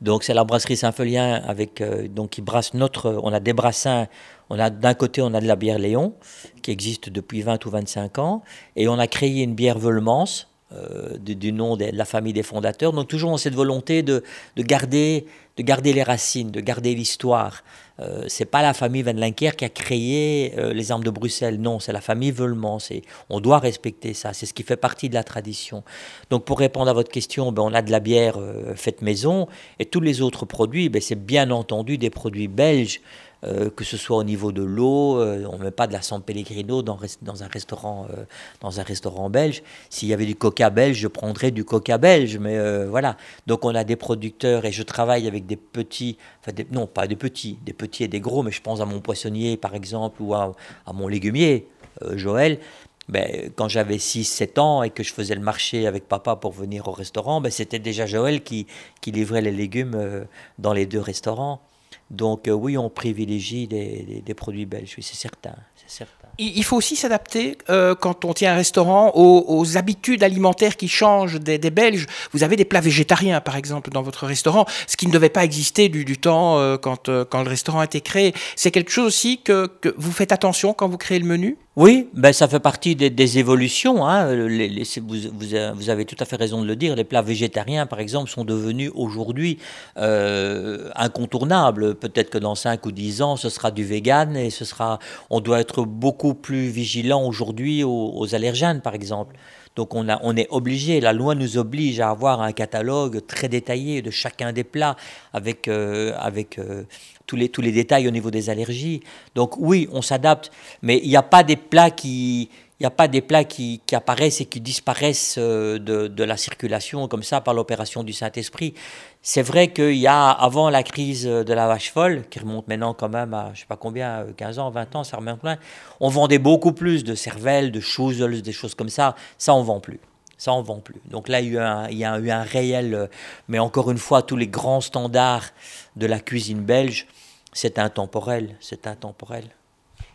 Donc 0.02 0.24
c'est 0.24 0.34
la 0.34 0.46
brasserie 0.46 0.78
Saint-Felien 0.78 1.42
avec 1.46 1.84
donc 2.14 2.30
qui 2.32 2.42
brasse 2.42 2.74
notre. 2.74 3.20
On 3.22 3.34
a 3.34 3.40
des 3.40 3.54
brassins. 3.54 4.08
On 4.50 4.60
a 4.60 4.70
d'un 4.70 4.94
côté 4.94 5.22
on 5.22 5.34
a 5.34 5.42
de 5.42 5.48
la 5.48 5.56
bière 5.56 5.80
Léon 5.80 6.14
qui 6.62 6.72
existe 6.72 7.10
depuis 7.10 7.42
20 7.42 7.66
ou 7.66 7.70
25 7.70 8.20
ans 8.20 8.44
et 8.76 8.88
on 8.88 9.00
a 9.00 9.08
créé 9.08 9.44
une 9.44 9.56
bière 9.56 9.78
Veulmans 9.78 10.48
euh, 10.72 11.18
du, 11.18 11.52
nom 11.52 11.78
de 11.78 11.86
la 11.92 12.06
famille 12.06 12.34
des 12.34 12.44
fondateurs. 12.44 12.94
Donc 12.94 13.08
toujours 13.08 13.32
dans 13.32 13.38
cette 13.38 13.56
volonté 13.56 14.04
de, 14.04 14.24
de 14.56 14.64
garder 14.64 15.26
de 15.60 15.64
garder 15.64 15.92
les 15.92 16.04
racines, 16.04 16.52
de 16.52 16.62
garder 16.62 16.96
l'histoire. 16.96 17.66
Euh, 18.00 18.24
c'est 18.30 18.46
pas 18.46 18.62
la 18.62 18.74
famille 18.74 19.02
Van 19.02 19.12
Linker 19.12 19.58
qui 19.58 19.66
a 19.66 19.70
créé 19.70 20.54
euh, 20.58 20.72
les 20.72 20.90
armes 20.94 21.04
de 21.04 21.10
Bruxelles, 21.10 21.60
non, 21.60 21.82
c'est 21.82 21.92
la 21.92 22.00
famille 22.00 22.32
Veulmans. 22.32 22.80
C'est, 22.80 23.02
on 23.30 23.42
doit 23.42 23.60
respecter 23.60 24.14
ça, 24.14 24.32
c'est 24.32 24.46
ce 24.46 24.54
qui 24.54 24.64
fait 24.64 24.78
partie 24.78 25.10
de 25.10 25.16
la 25.16 25.24
tradition. 25.26 25.84
Donc 26.30 26.46
pour 26.46 26.60
répondre 26.60 26.90
à 26.90 26.94
votre 26.94 27.12
question, 27.12 27.52
ben, 27.52 27.62
on 27.62 27.74
a 27.74 27.82
de 27.82 27.92
la 27.92 28.00
bière 28.00 28.38
euh, 28.40 28.74
faite 28.76 29.02
maison 29.02 29.50
et 29.80 29.86
tous 29.86 30.00
les 30.00 30.22
autres 30.22 30.46
produits, 30.46 30.88
ben, 30.88 31.02
c'est 31.02 31.22
bien 31.22 31.52
entendu 31.52 31.98
des 31.98 32.10
produits 32.10 32.48
belges. 32.48 33.02
Euh, 33.46 33.70
que 33.70 33.86
ce 33.86 33.96
soit 33.96 34.18
au 34.18 34.24
niveau 34.24 34.52
de 34.52 34.64
l'eau, 34.64 35.18
euh, 35.18 35.46
on 35.50 35.58
ne 35.58 35.64
met 35.66 35.72
pas 35.72 35.88
de 35.88 35.94
la 35.94 36.02
San 36.02 36.22
Pellegrino 36.22 36.82
dans, 36.82 37.00
un 37.02 37.48
restaurant, 37.48 38.08
euh, 38.12 38.24
dans 38.60 38.82
un 38.82 38.84
restaurant 38.84 39.30
belge. 39.30 39.64
S'il 39.90 40.10
y 40.10 40.14
avait 40.14 40.26
du 40.26 40.36
coca 40.36 40.70
belge, 40.70 40.98
je 40.98 41.08
prendrais 41.08 41.52
du 41.52 41.64
coca 41.64 41.98
belge, 41.98 42.38
mais 42.38 42.86
voilà. 42.86 43.16
Donc 43.48 43.64
on 43.64 43.74
a 43.76 43.84
des 43.84 43.96
producteurs 43.96 44.66
et 44.66 44.72
je 44.72 44.84
travaille 44.84 45.28
avec 45.28 45.46
des 45.46 45.56
petits, 45.56 46.18
enfin 46.42 46.52
des- 46.52 46.68
non 46.72 46.86
pas 46.88 47.08
des 47.08 47.16
petits, 47.16 47.58
des 47.66 47.74
petits 47.74 48.04
et 48.04 48.08
des 48.08 48.20
gros, 48.20 48.44
mais 48.44 48.52
je 48.52 48.62
pense 48.62 48.82
à 48.82 48.86
mon 48.86 49.00
poissonnier 49.00 49.56
par 49.58 49.76
exemple 49.76 50.22
ou 50.22 50.34
à, 50.34 50.54
mon 50.94 51.08
légumier, 51.08 51.68
Joël. 52.16 52.60
Ben, 53.08 53.52
quand 53.56 53.68
j'avais 53.68 53.98
6-7 53.98 54.60
ans 54.60 54.84
et 54.84 54.92
que 54.92 55.02
je 55.02 55.14
faisais 55.14 55.34
le 55.34 55.42
marché 55.42 55.88
avec 55.88 56.08
papa 56.08 56.36
pour 56.36 56.52
venir 56.52 56.88
au 56.88 56.92
restaurant, 56.92 57.42
ben, 57.42 57.52
c'était 57.52 57.80
déjà 57.80 58.06
Joël 58.06 58.44
qui, 58.44 58.68
livrait 59.08 59.42
les 59.42 59.52
légumes 59.52 60.28
dans 60.60 60.74
les 60.74 60.86
deux 60.86 61.00
restaurants. 61.00 61.62
Donc 62.10 62.48
euh, 62.48 62.52
oui, 62.52 62.78
on 62.78 62.90
privilégie 62.90 63.68
des, 63.68 64.34
produits 64.36 64.66
belges, 64.66 64.96
oui, 64.98 65.04
c'est 65.04 65.16
certain, 65.16 65.56
certain. 65.88 66.20
Il 66.38 66.58
il 66.58 66.64
faut 66.64 66.78
aussi 66.78 66.96
s'adapter 66.96 67.58
euh, 67.70 67.96
quand 67.96 68.26
on 68.26 68.34
tient 68.34 68.54
un 68.54 68.56
restaurant 68.56 69.12
aux, 69.14 69.46
aux 69.48 69.78
habitudes 69.78 70.24
alimentaires 70.24 70.78
qui 70.78 70.88
changent 70.88 71.40
des, 71.40 71.58
des 71.58 71.70
Belges. 71.70 72.08
Vous 72.32 72.44
avez 72.44 72.56
des 72.56 72.66
plats 72.66 72.80
végétariens, 72.82 73.42
par 73.42 73.56
exemple, 73.56 73.92
dans 73.92 74.02
votre 74.02 74.26
restaurant, 74.26 74.66
ce 74.88 74.96
qui 74.96 75.08
ne 75.08 75.12
devait 75.12 75.30
pas 75.30 75.44
exister 75.44 75.90
du, 75.90 76.06
du 76.06 76.18
temps 76.18 76.58
euh, 76.58 76.78
quand, 76.78 77.10
euh, 77.10 77.26
quand 77.26 77.44
le 77.44 77.50
restaurant 77.50 77.82
a 77.82 77.86
été 77.86 78.02
créé. 78.02 78.34
C'est 78.56 78.72
quelque 78.72 78.92
chose 78.92 79.08
aussi 79.08 79.42
que, 79.42 79.68
que 79.82 79.94
vous 79.98 80.12
faites 80.12 80.32
attention 80.32 80.74
quand 80.74 80.88
vous 80.88 80.98
créez 80.98 81.20
le 81.20 81.26
menu? 81.26 81.58
Oui, 81.82 82.10
ben 82.14 82.34
ça 82.34 82.50
fait 82.50 82.60
partie 82.60 82.98
des, 82.98 83.38
évolutions. 83.40 84.06
Hein. 84.06 84.36
Les- 84.36 84.68
les- 84.68 84.84
c'est- 84.84 85.00
vous, 85.00 85.90
avez 85.90 86.04
tout 86.04 86.18
à 86.20 86.26
fait 86.26 86.36
raison 86.36 86.62
de 86.62 86.68
le 86.68 86.76
dire. 86.76 86.94
Les 86.94 87.06
plats 87.06 87.22
végétariens, 87.22 87.86
par 87.86 88.02
exemple, 88.02 88.30
sont 88.30 88.44
devenus 88.44 88.92
aujourd'hui 88.96 89.60
euh, 89.96 90.90
incontournables. 90.98 91.96
Peut-être 91.96 92.32
que 92.32 92.38
dans 92.38 92.54
5 92.54 92.86
ou 92.86 92.92
10 92.92 93.22
ans, 93.22 93.38
ce 93.38 93.48
sera 93.48 93.72
du 93.72 93.86
vegan 93.86 94.36
et 94.36 94.50
ce 94.50 94.66
sera. 94.66 95.00
On 95.30 95.40
doit 95.40 95.62
être 95.62 95.86
beaucoup 95.86 96.34
plus 96.34 96.68
vigilant 96.68 97.26
aujourd'hui 97.26 97.86
aux, 97.86 98.36
allergènes, 98.36 98.82
par 98.82 98.94
exemple. 98.94 99.38
Donc 99.78 99.96
on, 99.96 100.10
a, 100.10 100.20
on 100.24 100.36
est 100.36 100.48
obligé, 100.50 101.00
la 101.00 101.14
loi 101.14 101.34
nous 101.36 101.58
oblige 101.58 102.02
à 102.02 102.10
avoir 102.10 102.42
un 102.42 102.52
catalogue 102.52 103.26
très 103.26 103.48
détaillé 103.48 104.02
de 104.02 104.12
chacun 104.12 104.52
des 104.52 104.66
plats 104.66 104.98
avec, 105.32 105.70
euh, 105.70 106.12
avec 106.18 106.60
euh, 106.60 106.84
tous, 107.30 107.36
les, 107.36 107.50
tous 107.50 107.62
les 107.62 107.72
détails 107.72 108.08
au 108.08 108.12
niveau 108.12 108.32
des 108.32 108.50
allergies. 108.50 109.02
Donc 109.36 109.56
oui, 109.58 109.88
on 109.92 110.02
s'adapte, 110.02 110.52
mais 110.82 111.00
il 111.04 111.10
n'y 111.10 111.16
a 111.16 111.22
pas 111.22 111.44
des 111.44 111.58
plats 111.58 111.92
qui... 111.92 112.50
il 112.80 112.86
a 112.88 112.90
pas 112.90 113.08
des 113.08 113.22
plats 113.22 113.44
qui, 113.44 113.80
apparaissent 113.94 114.42
et 114.42 114.46
qui 114.46 114.60
disparaissent 114.60 115.36
euh, 115.38 115.78
de, 115.78 116.24
la 116.24 116.38
circulation 116.38 117.08
comme 117.08 117.22
ça 117.22 117.40
par 117.40 117.54
l'opération 117.54 118.04
du 118.04 118.14
Saint-Esprit. 118.14 118.74
C'est 119.22 119.44
vrai 119.44 119.72
qu'il 119.72 119.98
y 119.98 120.08
a, 120.08 120.32
avant 120.32 120.72
la 120.72 120.82
crise 120.82 121.26
de 121.26 121.54
la 121.54 121.68
vache 121.68 121.92
folle, 121.92 122.24
qui 122.32 122.40
remonte 122.40 122.68
maintenant 122.68 122.96
quand 122.96 123.10
même 123.10 123.34
à, 123.36 123.52
je 123.54 123.60
sais 123.60 123.68
pas 123.68 123.78
combien, 123.78 124.26
15 124.36 124.58
ans, 124.58 124.72
20 124.72 124.96
ans, 124.96 125.04
ça 125.04 125.18
remonte 125.18 125.40
plein, 125.40 125.58
on 126.00 126.10
vendait 126.10 126.40
beaucoup 126.40 126.72
plus 126.72 127.04
de 127.04 127.14
cervelles, 127.14 127.72
de 127.72 127.80
choses, 127.80 128.18
des 128.18 128.52
choses 128.52 128.74
comme 128.74 128.90
ça. 128.90 129.16
Ça, 129.38 129.54
on 129.54 129.62
vend 129.62 129.80
plus. 129.80 130.00
Ça, 130.40 130.54
on 130.54 130.62
vend 130.62 130.80
plus. 130.80 131.02
Donc 131.06 131.28
là, 131.28 131.42
il 131.42 131.52
y, 131.52 131.58
a 131.58 131.60
eu 131.60 131.60
un, 131.60 131.90
il 131.90 131.98
y 131.98 132.06
a 132.06 132.18
eu 132.18 132.32
un 132.32 132.44
réel... 132.44 132.94
Euh, 132.94 133.08
mais 133.50 133.60
encore 133.60 133.92
une 133.92 133.98
fois, 133.98 134.22
tous 134.22 134.38
les 134.38 134.48
grands 134.48 134.80
standards 134.80 135.50
de 135.98 136.08
la 136.08 136.20
cuisine 136.20 136.62
belge, 136.62 137.08
c'est 137.52 137.78
intemporel. 137.78 138.56
C'est 138.62 138.88
intemporel. 138.88 139.44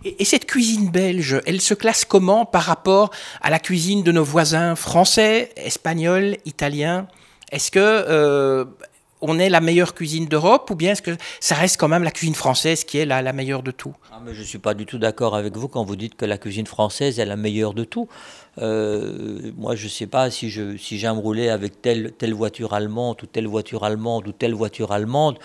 Et, 0.03 0.25
cette 0.25 0.47
cuisine 0.47 0.91
belge, 0.91 1.41
elle 1.47 1.61
se 1.61 1.75
classe 1.75 2.07
comment 2.07 2.47
par 2.47 2.63
rapport 2.63 3.11
à 3.43 3.51
la 3.51 3.59
cuisine 3.59 4.03
de 4.03 4.13
nos 4.13 4.25
voisins 4.25 4.77
français, 4.77 5.51
espagnols, 5.57 6.39
italiens? 6.47 7.07
Est-ce 7.53 7.71
que 7.71 7.79
euh, 7.81 8.65
on 9.27 9.39
est 9.39 9.49
la 9.49 9.61
meilleure 9.61 9.95
cuisine 9.95 10.27
d'Europe 10.27 10.71
ou 10.71 10.75
bien 10.75 10.93
est-ce 10.93 11.03
que 11.03 11.17
ça 11.41 11.55
reste 11.55 11.79
quand 11.79 11.89
même 11.89 12.05
la 12.05 12.11
cuisine 12.11 12.35
française 12.35 12.85
qui 12.85 12.99
est 12.99 13.07
la, 13.07 13.33
meilleure 13.33 13.63
de 13.63 13.71
tout? 13.71 13.95
Ah, 14.13 14.21
mais 14.25 14.35
Je 14.35 14.41
ne 14.41 14.45
suis 14.45 14.59
pas 14.59 14.75
du 14.75 14.87
tout 14.87 14.99
d'accord 14.99 15.35
avec 15.35 15.57
vous 15.57 15.69
quand 15.69 15.85
vous 15.85 15.97
dites 15.97 16.15
que 16.15 16.27
la 16.27 16.39
cuisine 16.39 16.67
française 16.67 17.19
est 17.19 17.25
la 17.25 17.37
meilleure 17.37 17.75
de 17.75 17.85
tout. 17.85 18.09
Euh, 18.59 19.51
moi, 19.57 19.75
je 19.75 19.85
ne 19.85 19.91
sais 19.91 20.07
pas 20.07 20.31
si 20.31 20.51
j'aime 20.51 20.77
si 20.79 21.07
rouler 21.09 21.49
avec 21.49 21.81
telle, 21.81 22.13
telle 22.13 22.35
voiture 22.35 22.75
allemande 22.75 23.17
ou 23.23 23.27
telle 23.27 23.47
voiture 23.47 23.85
allemande 23.85 24.29
ou 24.29 24.33
telle 24.33 24.55
voiture 24.55 24.93
allemande 24.93 25.39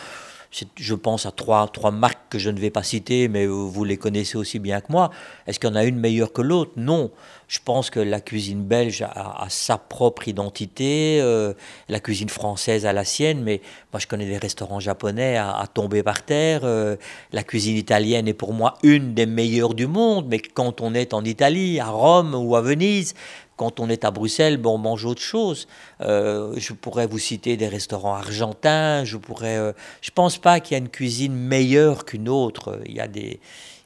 je 0.51 0.95
pense 0.95 1.25
à 1.25 1.31
trois, 1.31 1.67
trois 1.67 1.91
marques 1.91 2.29
que 2.29 2.39
je 2.39 2.49
ne 2.49 2.59
vais 2.59 2.71
pas 2.71 2.83
citer, 2.83 3.27
mais 3.27 3.45
vous 3.45 3.83
les 3.83 3.97
connaissez 3.97 4.37
aussi 4.37 4.59
bien 4.59 4.81
que 4.81 4.91
moi. 4.91 5.11
Est-ce 5.45 5.59
qu'il 5.59 5.69
y 5.69 5.71
en 5.71 5.75
a 5.75 5.83
une 5.83 5.99
meilleure 5.99 6.33
que 6.33 6.41
l'autre? 6.41 6.71
Non. 6.75 7.11
Je 7.47 7.59
pense 7.63 7.89
que 7.89 7.99
la 7.99 8.21
cuisine 8.21 8.63
belge 8.63 9.01
a, 9.01 9.45
sa 9.49 9.79
propre 9.79 10.27
identité, 10.27 11.19
euh, 11.19 11.53
la 11.87 11.99
cuisine 11.99 12.29
française 12.29 12.85
a 12.85 12.93
la 12.93 13.03
sienne, 13.03 13.41
mais 13.41 13.61
moi 13.91 13.99
je 13.99 14.05
connais 14.05 14.27
des 14.27 14.37
restaurants 14.37 14.79
japonais 14.79 15.35
à, 15.37 15.65
tomber 15.73 16.03
par 16.03 16.23
terre. 16.23 16.61
Euh, 16.63 16.95
la 17.31 17.43
cuisine 17.43 17.75
italienne 17.75 18.27
est 18.27 18.35
pour 18.35 18.53
moi 18.53 18.75
une 18.83 19.15
des 19.15 19.25
meilleures 19.25 19.73
du 19.73 19.87
monde, 19.87 20.27
mais 20.29 20.39
quand 20.39 20.79
on 20.81 20.93
est 20.93 21.15
en 21.15 21.25
Italie, 21.25 21.79
à 21.79 21.89
Rome 21.89 22.35
ou 22.35 22.55
à 22.55 22.61
Venise, 22.61 23.15
quand 23.59 23.81
on 23.81 23.89
est 23.89 24.05
à 24.05 24.11
Bruxelles, 24.11 24.55
bon, 24.55 24.75
on 24.75 24.77
mange 24.77 25.03
autre 25.03 25.21
chose. 25.21 25.67
Euh, 25.99 26.53
je 26.55 26.71
pourrais 26.71 27.07
vous 27.07 27.19
citer 27.19 27.57
des 27.57 27.67
restaurants 27.67 28.15
argentins. 28.15 29.03
Je 29.03 29.17
pourrais. 29.17 29.57
Euh, 29.57 29.73
je 29.99 30.11
pense 30.11 30.37
pas 30.37 30.61
qu'il 30.61 30.75
y 30.75 30.75
a 30.75 30.77
une 30.77 30.87
cuisine 30.87 31.35
meilleure 31.35 32.05
qu'une 32.05 32.29
autre. 32.29 32.79
Il 32.85 32.95
y 32.95 33.01
a 33.01 33.09
des 33.09 33.41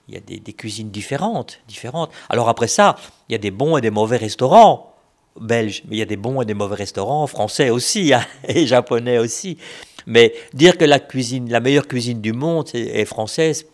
il 0.08 0.14
y 0.14 0.18
a 0.18 0.20
des, 0.20 0.54
cuisines 0.54 0.92
différentes, 0.92 1.62
différentes. 1.68 2.12
Alors 2.30 2.50
après 2.50 2.68
ça, 2.68 2.98
il 3.30 3.32
y 3.32 3.36
a 3.36 3.40
des 3.40 3.52
bons 3.52 3.78
et 3.78 3.82
des 3.82 3.90
mauvais 3.90 4.18
restaurants 4.18 4.94
belges, 5.40 5.82
mais 5.88 5.96
il 5.96 6.00
y 6.00 6.04
a 6.04 6.06
des 6.06 6.18
bons 6.18 6.42
et 6.42 6.46
des 6.46 6.54
mauvais 6.54 6.76
restaurants 6.76 7.26
français 7.26 7.72
aussi 7.72 8.14
hein, 8.14 8.24
et 8.48 8.68
japonais 8.68 9.18
aussi. 9.18 9.58
Mais 10.06 10.36
dire 10.54 10.78
que 10.78 10.86
la 10.86 11.00
cuisine, 11.00 11.50
la 11.50 11.62
meilleure 11.62 11.88
cuisine 11.88 12.22
du 12.22 12.34
monde 12.34 12.70
est 12.74 13.06
française, 13.06 13.66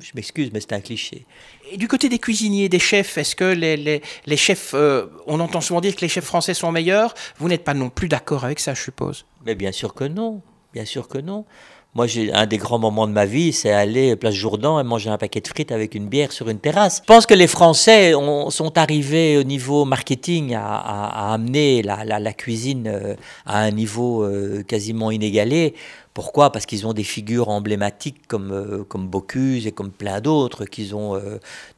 je 0.00 0.10
m'excuse, 0.14 0.50
mais 0.52 0.60
c'est 0.60 0.74
un 0.74 0.80
cliché. 0.80 1.24
Et 1.70 1.76
du 1.76 1.88
côté 1.88 2.08
des 2.08 2.18
cuisiniers, 2.18 2.68
des 2.68 2.78
chefs, 2.78 3.18
est-ce 3.18 3.36
que 3.36 3.44
les, 3.44 3.76
les, 3.76 4.02
les 4.26 4.36
chefs, 4.36 4.72
euh, 4.74 5.06
on 5.26 5.40
entend 5.40 5.60
souvent 5.60 5.80
dire 5.80 5.94
que 5.94 6.00
les 6.00 6.08
chefs 6.08 6.24
français 6.24 6.54
sont 6.54 6.72
meilleurs, 6.72 7.14
vous 7.38 7.48
n'êtes 7.48 7.64
pas 7.64 7.74
non 7.74 7.90
plus 7.90 8.08
d'accord 8.08 8.44
avec 8.44 8.60
ça, 8.60 8.74
je 8.74 8.82
suppose. 8.82 9.26
Mais 9.44 9.54
bien 9.54 9.72
sûr 9.72 9.94
que 9.94 10.04
non, 10.04 10.40
bien 10.72 10.84
sûr 10.84 11.08
que 11.08 11.18
non. 11.18 11.44
Moi, 11.94 12.06
j'ai 12.06 12.32
un 12.32 12.46
des 12.46 12.58
grands 12.58 12.78
moments 12.78 13.06
de 13.06 13.12
ma 13.12 13.24
vie, 13.24 13.52
c'est 13.52 13.72
aller 13.72 14.14
place 14.14 14.34
Jourdan 14.34 14.78
et 14.78 14.84
manger 14.84 15.08
un 15.08 15.16
paquet 15.16 15.40
de 15.40 15.48
frites 15.48 15.72
avec 15.72 15.94
une 15.94 16.06
bière 16.06 16.32
sur 16.32 16.50
une 16.50 16.58
terrasse. 16.58 16.98
Je 17.02 17.06
pense 17.06 17.24
que 17.24 17.32
les 17.32 17.46
Français 17.46 18.12
sont 18.50 18.76
arrivés 18.76 19.38
au 19.38 19.42
niveau 19.42 19.86
marketing 19.86 20.54
à, 20.54 21.32
amener 21.32 21.82
la, 21.82 22.32
cuisine 22.34 22.86
euh, 22.86 23.14
à 23.46 23.60
un 23.60 23.70
niveau 23.70 24.22
euh, 24.22 24.62
quasiment 24.62 25.10
inégalé 25.10 25.74
pourquoi? 26.14 26.50
Parce 26.50 26.66
qu'ils 26.66 26.84
ont 26.84 26.94
des 26.94 27.04
figures 27.04 27.48
emblématiques 27.48 28.26
comme, 28.26 28.50
euh, 28.50 28.82
comme 28.82 29.06
Bocuse 29.06 29.68
et 29.68 29.72
comme 29.72 29.92
plein 29.92 30.20
d'autres. 30.20 30.64
qu'ils 30.64 30.96
ont. 30.96 31.20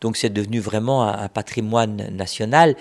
Donc 0.01 0.17
c'est 0.17 0.33
devenu 0.33 0.61
vraiment 0.61 1.07
un, 1.07 1.29
patrimoine 1.29 2.09
national. 2.11 2.75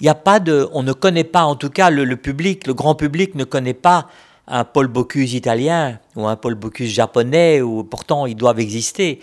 Il 0.00 0.04
n'y 0.04 0.08
a 0.08 0.14
pas 0.14 0.40
de, 0.40 0.66
on 0.72 0.82
ne 0.82 0.94
connaît 0.94 1.24
pas, 1.24 1.44
en 1.44 1.56
tout 1.56 1.68
cas 1.68 1.90
le, 1.90 2.16
public, 2.16 2.66
le 2.66 2.72
grand 2.72 2.94
public 2.94 3.34
ne 3.34 3.44
connaît 3.44 3.74
pas 3.74 4.08
un 4.46 4.64
Paul 4.64 4.88
Bocuse 4.88 5.34
italien 5.34 5.98
ou 6.16 6.26
un 6.26 6.36
Paul 6.36 6.54
Bocuse 6.54 6.90
japonais, 6.90 7.62
ou 7.62 7.84
pourtant 7.84 8.26
ils 8.26 8.36
doivent 8.36 8.60
exister. 8.60 9.20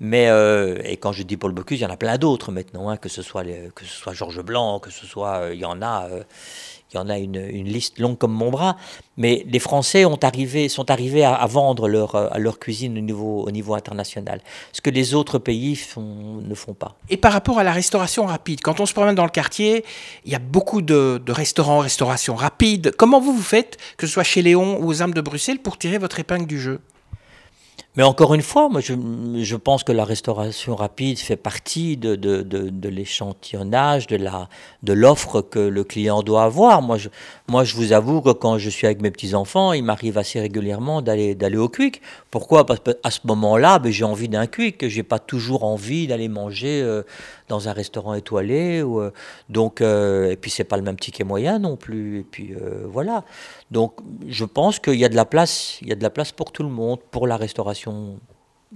Mais 0.00 0.28
euh, 0.28 0.78
et 0.84 0.96
quand 0.96 1.12
je 1.12 1.22
dis 1.22 1.36
Paul 1.36 1.52
Bocuse, 1.52 1.80
il 1.80 1.82
y 1.82 1.86
en 1.86 1.90
a 1.90 1.96
plein 1.96 2.18
d'autres 2.18 2.50
maintenant, 2.50 2.88
hein, 2.88 2.96
que 2.96 3.08
ce 3.08 3.22
soit 3.22 3.44
que 3.44 3.84
ce 3.84 3.94
soit 3.94 4.12
Georges 4.12 4.42
Blanc, 4.42 4.80
que 4.80 4.90
ce 4.90 5.06
soit, 5.06 5.50
il 5.52 5.60
y 5.60 5.64
en 5.64 5.80
a 5.82 6.08
il 6.94 6.98
y 6.98 7.00
en 7.00 7.08
a 7.08 7.18
une, 7.18 7.64
liste 7.64 7.98
longue 7.98 8.16
comme 8.16 8.32
mon 8.32 8.50
bras, 8.50 8.76
mais 9.16 9.44
les 9.48 9.58
Français 9.58 10.04
ont 10.04 10.18
arrivé, 10.22 10.68
sont 10.68 10.90
arrivés 10.90 11.24
à, 11.24 11.44
vendre 11.46 11.88
leur, 11.88 12.30
leur 12.38 12.58
cuisine 12.58 12.96
au 12.96 13.00
niveau, 13.00 13.44
au 13.46 13.50
niveau 13.50 13.74
international, 13.74 14.40
ce 14.72 14.80
que 14.80 14.90
les 14.90 15.14
autres 15.14 15.38
pays 15.38 15.78
ne 15.96 16.54
font 16.54 16.74
pas. 16.74 16.96
Et 17.10 17.16
par 17.16 17.32
rapport 17.32 17.58
à 17.58 17.64
la 17.64 17.72
restauration 17.72 18.26
rapide, 18.26 18.60
quand 18.62 18.80
on 18.80 18.86
se 18.86 18.92
promène 18.92 19.14
dans 19.14 19.24
le 19.24 19.30
quartier, 19.30 19.84
il 20.24 20.32
y 20.32 20.34
a 20.34 20.40
beaucoup 20.40 20.82
de, 20.82 21.20
de 21.24 21.32
restaurants, 21.32 21.80
restauration 21.80 22.34
rapide. 22.34 22.94
Comment 22.96 23.20
vous 23.20 23.34
vous 23.34 23.42
faites, 23.42 23.76
que 23.96 24.06
ce 24.06 24.12
soit 24.12 24.22
chez 24.24 24.42
Léon 24.42 24.78
ou 24.80 24.88
aux 24.88 25.02
Armes 25.02 25.14
de 25.14 25.20
Bruxelles, 25.20 25.58
pour 25.58 25.78
tirer 25.78 25.98
votre 25.98 26.20
épingle 26.20 26.46
du 26.46 26.60
jeu? 26.60 26.80
Mais 27.96 28.02
encore 28.02 28.34
une 28.34 28.42
fois, 28.42 28.68
moi, 28.68 28.80
je, 28.80 28.94
je, 29.42 29.56
pense 29.56 29.84
que 29.84 29.92
la 29.92 30.04
restauration 30.04 30.74
rapide 30.74 31.18
fait 31.18 31.36
partie 31.36 31.96
de, 31.96 32.16
de, 32.16 32.42
de, 32.42 32.68
de 32.68 32.88
l'échantillonnage, 32.88 34.08
de, 34.08 34.16
la, 34.16 34.48
de 34.82 34.92
l'offre 34.92 35.42
que 35.42 35.60
le 35.60 35.84
client 35.84 36.22
doit 36.22 36.42
avoir. 36.42 36.82
Moi 36.82 36.98
je, 36.98 37.08
moi, 37.46 37.62
je 37.62 37.76
vous 37.76 37.92
avoue 37.92 38.22
que 38.22 38.30
quand 38.30 38.56
je 38.56 38.70
suis 38.70 38.86
avec 38.86 39.02
mes 39.02 39.10
petits-enfants, 39.10 39.74
il 39.74 39.84
m'arrive 39.84 40.16
assez 40.16 40.40
régulièrement 40.40 41.02
d'aller, 41.02 41.36
au 41.58 41.68
quick. 41.68 42.00
Pourquoi? 42.30 42.64
Parce 42.64 42.80
qu'à 42.80 43.10
ce 43.10 43.20
moment-là, 43.24 43.78
ben, 43.78 43.92
j'ai 43.92 44.04
envie 44.04 44.30
d'un 44.30 44.46
quick. 44.46 44.88
J'ai 44.88 45.02
pas 45.02 45.18
toujours 45.18 45.62
envie 45.64 46.06
d'aller 46.06 46.28
manger 46.28 46.80
euh, 46.80 47.02
dans 47.48 47.68
un 47.68 47.74
restaurant 47.74 48.14
étoilé. 48.14 48.82
Euh, 48.82 49.12
donc, 49.50 49.82
euh, 49.82 50.30
et 50.30 50.36
puis, 50.36 50.50
c'est 50.50 50.64
pas 50.64 50.78
le 50.78 50.82
même 50.82 50.98
ticket 50.98 51.22
moyen 51.22 51.58
non 51.58 51.76
plus. 51.76 52.20
Et 52.20 52.22
puis, 52.22 52.54
voilà. 52.86 53.24
Donc, 53.70 53.92
je 54.26 54.46
pense 54.46 54.78
qu'il 54.78 54.94
y 54.94 55.04
a 55.04 55.10
de 55.10 55.16
la 55.16 55.26
place, 55.26 55.78
il 55.82 55.88
y 55.88 55.92
a 55.92 55.96
de 55.96 56.02
la 56.02 56.10
place 56.10 56.32
pour 56.32 56.50
tout 56.50 56.62
le 56.62 56.70
monde, 56.70 56.98
pour 57.10 57.26
la 57.26 57.36
restauration 57.36 57.83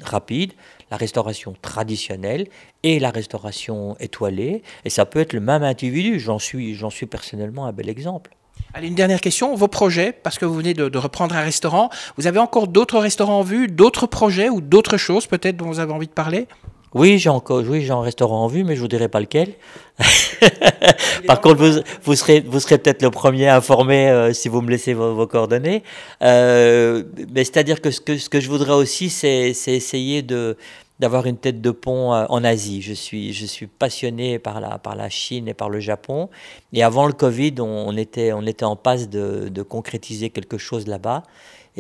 rapide, 0.03 0.53
la 0.91 0.97
restauration 0.97 1.55
traditionnelle 1.61 2.49
et 2.83 2.99
la 2.99 3.11
restauration 3.11 3.97
étoilée. 3.99 4.63
Et 4.85 4.91
ça 4.91 5.07
peut 5.07 5.21
être 5.21 5.33
le 5.33 5.41
même 5.41 5.63
individu. 5.63 6.21
J'en 6.21 6.39
suis, 6.39 6.75
j'en 6.75 6.91
suis 6.91 7.07
personnellement 7.07 7.67
un 7.67 7.73
bel 7.73 7.89
exemple. 7.89 8.35
Allez, 8.75 8.89
une 8.89 8.95
dernière 8.95 9.21
question. 9.21 9.55
Vos 9.55 9.69
projets, 9.69 10.13
parce 10.13 10.39
que 10.39 10.45
vous 10.45 10.55
venez 10.55 10.75
de, 10.75 10.89
de 10.89 10.99
reprendre 10.99 11.35
un 11.35 11.41
restaurant, 11.41 11.91
vous 12.17 12.27
avez 12.27 12.39
encore 12.39 12.69
d'autres 12.69 12.99
restaurants 12.99 13.41
en 13.41 13.43
vue, 13.43 13.69
d'autres 13.69 14.07
projets 14.07 14.49
ou 14.49 14.61
d'autres 14.61 14.97
choses 14.97 15.27
peut-être 15.27 15.57
dont 15.57 15.67
vous 15.67 15.81
avez 15.81 15.93
envie 15.93 16.07
de 16.07 16.13
parler? 16.13 16.47
Oui, 16.95 17.19
j'ai 17.19 17.29
encore, 17.29 17.63
oui, 17.67 17.83
j'ai 17.83 17.93
un 17.93 18.01
restaurant 18.01 18.45
en 18.45 18.47
vue, 18.47 18.65
mais 18.65 18.75
je 18.75 18.81
vous 18.81 18.89
dirai 18.89 19.09
pas 19.09 19.21
lequel. 19.21 19.55
Par 21.27 21.41
contre, 21.41 21.63
vous, 21.63 21.81
vous 22.05 22.15
serez, 22.15 22.41
vous 22.41 22.61
serez 22.61 22.79
peut-être 22.79 23.03
le 23.03 23.11
premier 23.11 23.49
informé 23.49 24.09
euh, 24.09 24.33
si 24.33 24.49
vous 24.49 24.63
me 24.63 24.71
laissez 24.71 24.95
vos, 24.95 25.27
coordonnées. 25.27 25.83
Euh, 26.23 27.03
mais 27.33 27.45
c'est-à-dire 27.45 27.81
que 27.81 27.91
ce 27.91 28.01
que 28.01 28.17
ce 28.17 28.29
que 28.29 28.41
je 28.41 28.49
voudrais 28.49 28.73
aussi, 28.73 29.11
c'est, 29.11 29.53
c'est 29.53 29.73
essayer 29.73 30.23
de 30.23 30.57
d'avoir 31.01 31.27
une 31.27 31.37
tête 31.37 31.61
de 31.61 31.71
pont 31.71 32.13
euh, 32.13 32.27
en 32.29 32.45
Asie. 32.45 32.83
Je 32.83 32.93
suis, 32.93 33.33
je 33.33 33.47
suis 33.47 33.67
passionné 33.67 34.39
par 34.39 34.61
la, 34.61 34.79
par 34.79 34.97
la 34.97 35.09
Chine 35.09 35.49
et 35.49 35.55
par 35.55 35.71
le 35.71 35.81
Japon. 35.81 36.29
Et 36.73 36.83
avant 36.83 37.07
le 37.07 37.13
Covid, 37.13 37.55
on, 37.61 37.97
était, 37.97 38.33
on 38.33 38.47
était 38.47 38.65
en 38.65 38.77
passe 38.77 39.09
de, 39.09 39.49
de 39.49 39.63
concrétiser 39.63 40.31
quelque 40.31 40.59
chose 40.59 40.87
là-bas. 40.87 41.23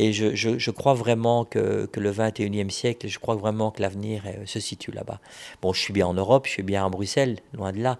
Et 0.00 0.12
je, 0.12 0.36
je, 0.36 0.70
crois 0.70 0.94
vraiment 0.94 1.44
que, 1.44 1.86
que, 1.86 1.98
le 1.98 2.12
21e 2.12 2.70
siècle, 2.70 3.08
je 3.08 3.18
crois 3.18 3.34
vraiment 3.34 3.72
que 3.72 3.82
l'avenir 3.82 4.22
euh, 4.26 4.46
se 4.46 4.60
situe 4.60 4.92
là-bas. 4.92 5.18
Bon, 5.60 5.72
je 5.72 5.80
suis 5.80 5.92
bien 5.92 6.06
en 6.06 6.14
Europe, 6.14 6.46
je 6.46 6.52
suis 6.52 6.62
bien 6.62 6.86
à 6.86 6.88
Bruxelles, 6.88 7.38
loin 7.52 7.72
de 7.72 7.80
là. 7.80 7.98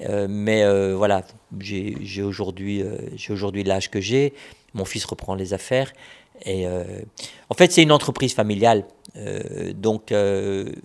Euh, 0.00 0.26
mais 0.28 0.64
euh, 0.64 0.96
voilà, 0.96 1.22
j'ai 1.60 2.22
aujourd'hui 2.24 2.82
aujourd'hui 3.30 3.62
l'âge 3.62 3.92
que 3.92 4.00
j'ai. 4.00 4.34
Mon 4.74 4.84
fils 4.84 5.04
reprend 5.04 5.36
les 5.36 5.54
affaires. 5.54 5.92
Et 6.44 6.66
en 6.66 7.54
fait, 7.54 7.72
c'est 7.72 7.82
une 7.82 7.92
entreprise 7.92 8.34
familiale. 8.34 8.84
Donc, 9.74 10.12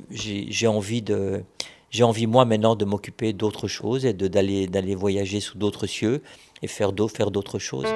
j'ai 0.09 0.67
envie 0.67 1.01
de 1.01 1.43
j'ai 1.89 2.03
envie 2.03 2.25
moi 2.25 2.45
maintenant 2.45 2.75
de 2.77 2.85
m'occuper 2.85 3.33
d'autres 3.33 3.67
choses 3.67 4.05
et 4.05 4.13
d'aller 4.13 4.67
d'aller 4.67 4.95
voyager 4.95 5.41
sous 5.41 5.57
d'autres 5.57 5.87
cieux 5.87 6.21
et 6.61 6.67
faire 6.67 6.93
d'autres 6.93 7.59
choses. 7.59 7.87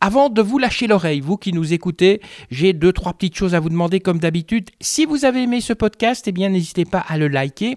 Avant 0.00 0.30
de 0.30 0.40
vous 0.40 0.58
lâcher 0.58 0.86
l'oreille, 0.86 1.20
vous 1.20 1.36
qui 1.36 1.52
nous 1.52 1.74
écoutez, 1.74 2.22
j'ai 2.50 2.72
deux, 2.72 2.94
trois 2.94 3.12
petites 3.12 3.36
choses 3.36 3.54
à 3.54 3.60
vous 3.60 3.68
demander 3.68 4.00
comme 4.00 4.18
d'habitude. 4.18 4.70
Si 4.80 5.04
vous 5.04 5.26
avez 5.26 5.42
aimé 5.42 5.60
ce 5.60 5.74
podcast, 5.74 6.26
eh 6.26 6.32
bien 6.32 6.48
n'hésitez 6.48 6.86
pas 6.86 7.04
à 7.06 7.18
le 7.18 7.28
liker 7.28 7.76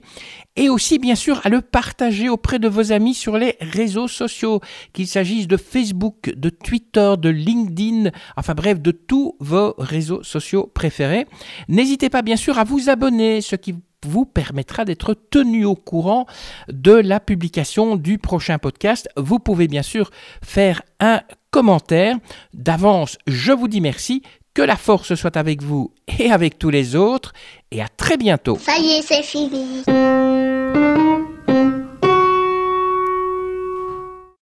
et 0.56 0.70
aussi 0.70 1.00
bien 1.00 1.16
sûr 1.16 1.42
à 1.44 1.50
le 1.50 1.60
partager 1.60 2.30
auprès 2.30 2.60
de 2.60 2.70
vos 2.70 2.94
amis 2.94 3.14
sur 3.14 3.38
les 3.38 3.58
réseaux 3.60 4.08
sociaux, 4.08 4.62
qu'il 4.94 5.06
s'agisse 5.06 5.50
de 5.50 5.58
Facebook, 5.58 6.32
de 6.34 6.50
Twitter, 6.50 7.16
de 7.20 7.30
LinkedIn, 7.30 8.12
enfin 8.38 8.54
bref, 8.54 8.80
de 8.80 8.92
tous 8.92 9.36
vos 9.42 9.76
réseaux 9.78 10.24
sociaux 10.24 10.72
préférés. 10.74 11.28
N'hésitez 11.68 12.10
pas 12.10 12.22
bien 12.22 12.38
sûr 12.38 12.58
à 12.58 12.64
vous 12.64 12.90
abonner, 12.90 13.42
ce 13.42 13.58
qui 13.58 13.76
vous 14.06 14.26
permettra 14.26 14.86
d'être 14.86 15.14
tenu 15.14 15.66
au 15.66 15.76
courant 15.76 16.26
de 16.70 16.94
la 16.94 17.20
publication 17.20 17.96
du 17.96 18.18
prochain 18.18 18.58
podcast. 18.58 19.10
Vous 19.18 19.40
pouvez 19.40 19.68
bien 19.68 19.84
sûr 19.84 20.12
faire 20.44 20.82
un 21.00 21.22
commentaire. 21.52 22.18
D'avance, 22.54 23.18
je 23.28 23.52
vous 23.52 23.68
dis 23.68 23.82
merci. 23.82 24.22
Que 24.56 24.64
la 24.64 24.76
force 24.76 25.14
soit 25.16 25.38
avec 25.38 25.62
vous 25.62 25.94
et 26.20 26.32
avec 26.32 26.58
tous 26.58 26.72
les 26.72 26.96
autres. 26.96 27.34
Et 27.72 27.82
à 27.82 27.88
très 27.88 28.18
bientôt. 28.18 28.58
Ça 28.58 28.78
y 28.80 28.98
est, 28.98 29.02
c'est 29.04 29.24
fini. 29.24 29.84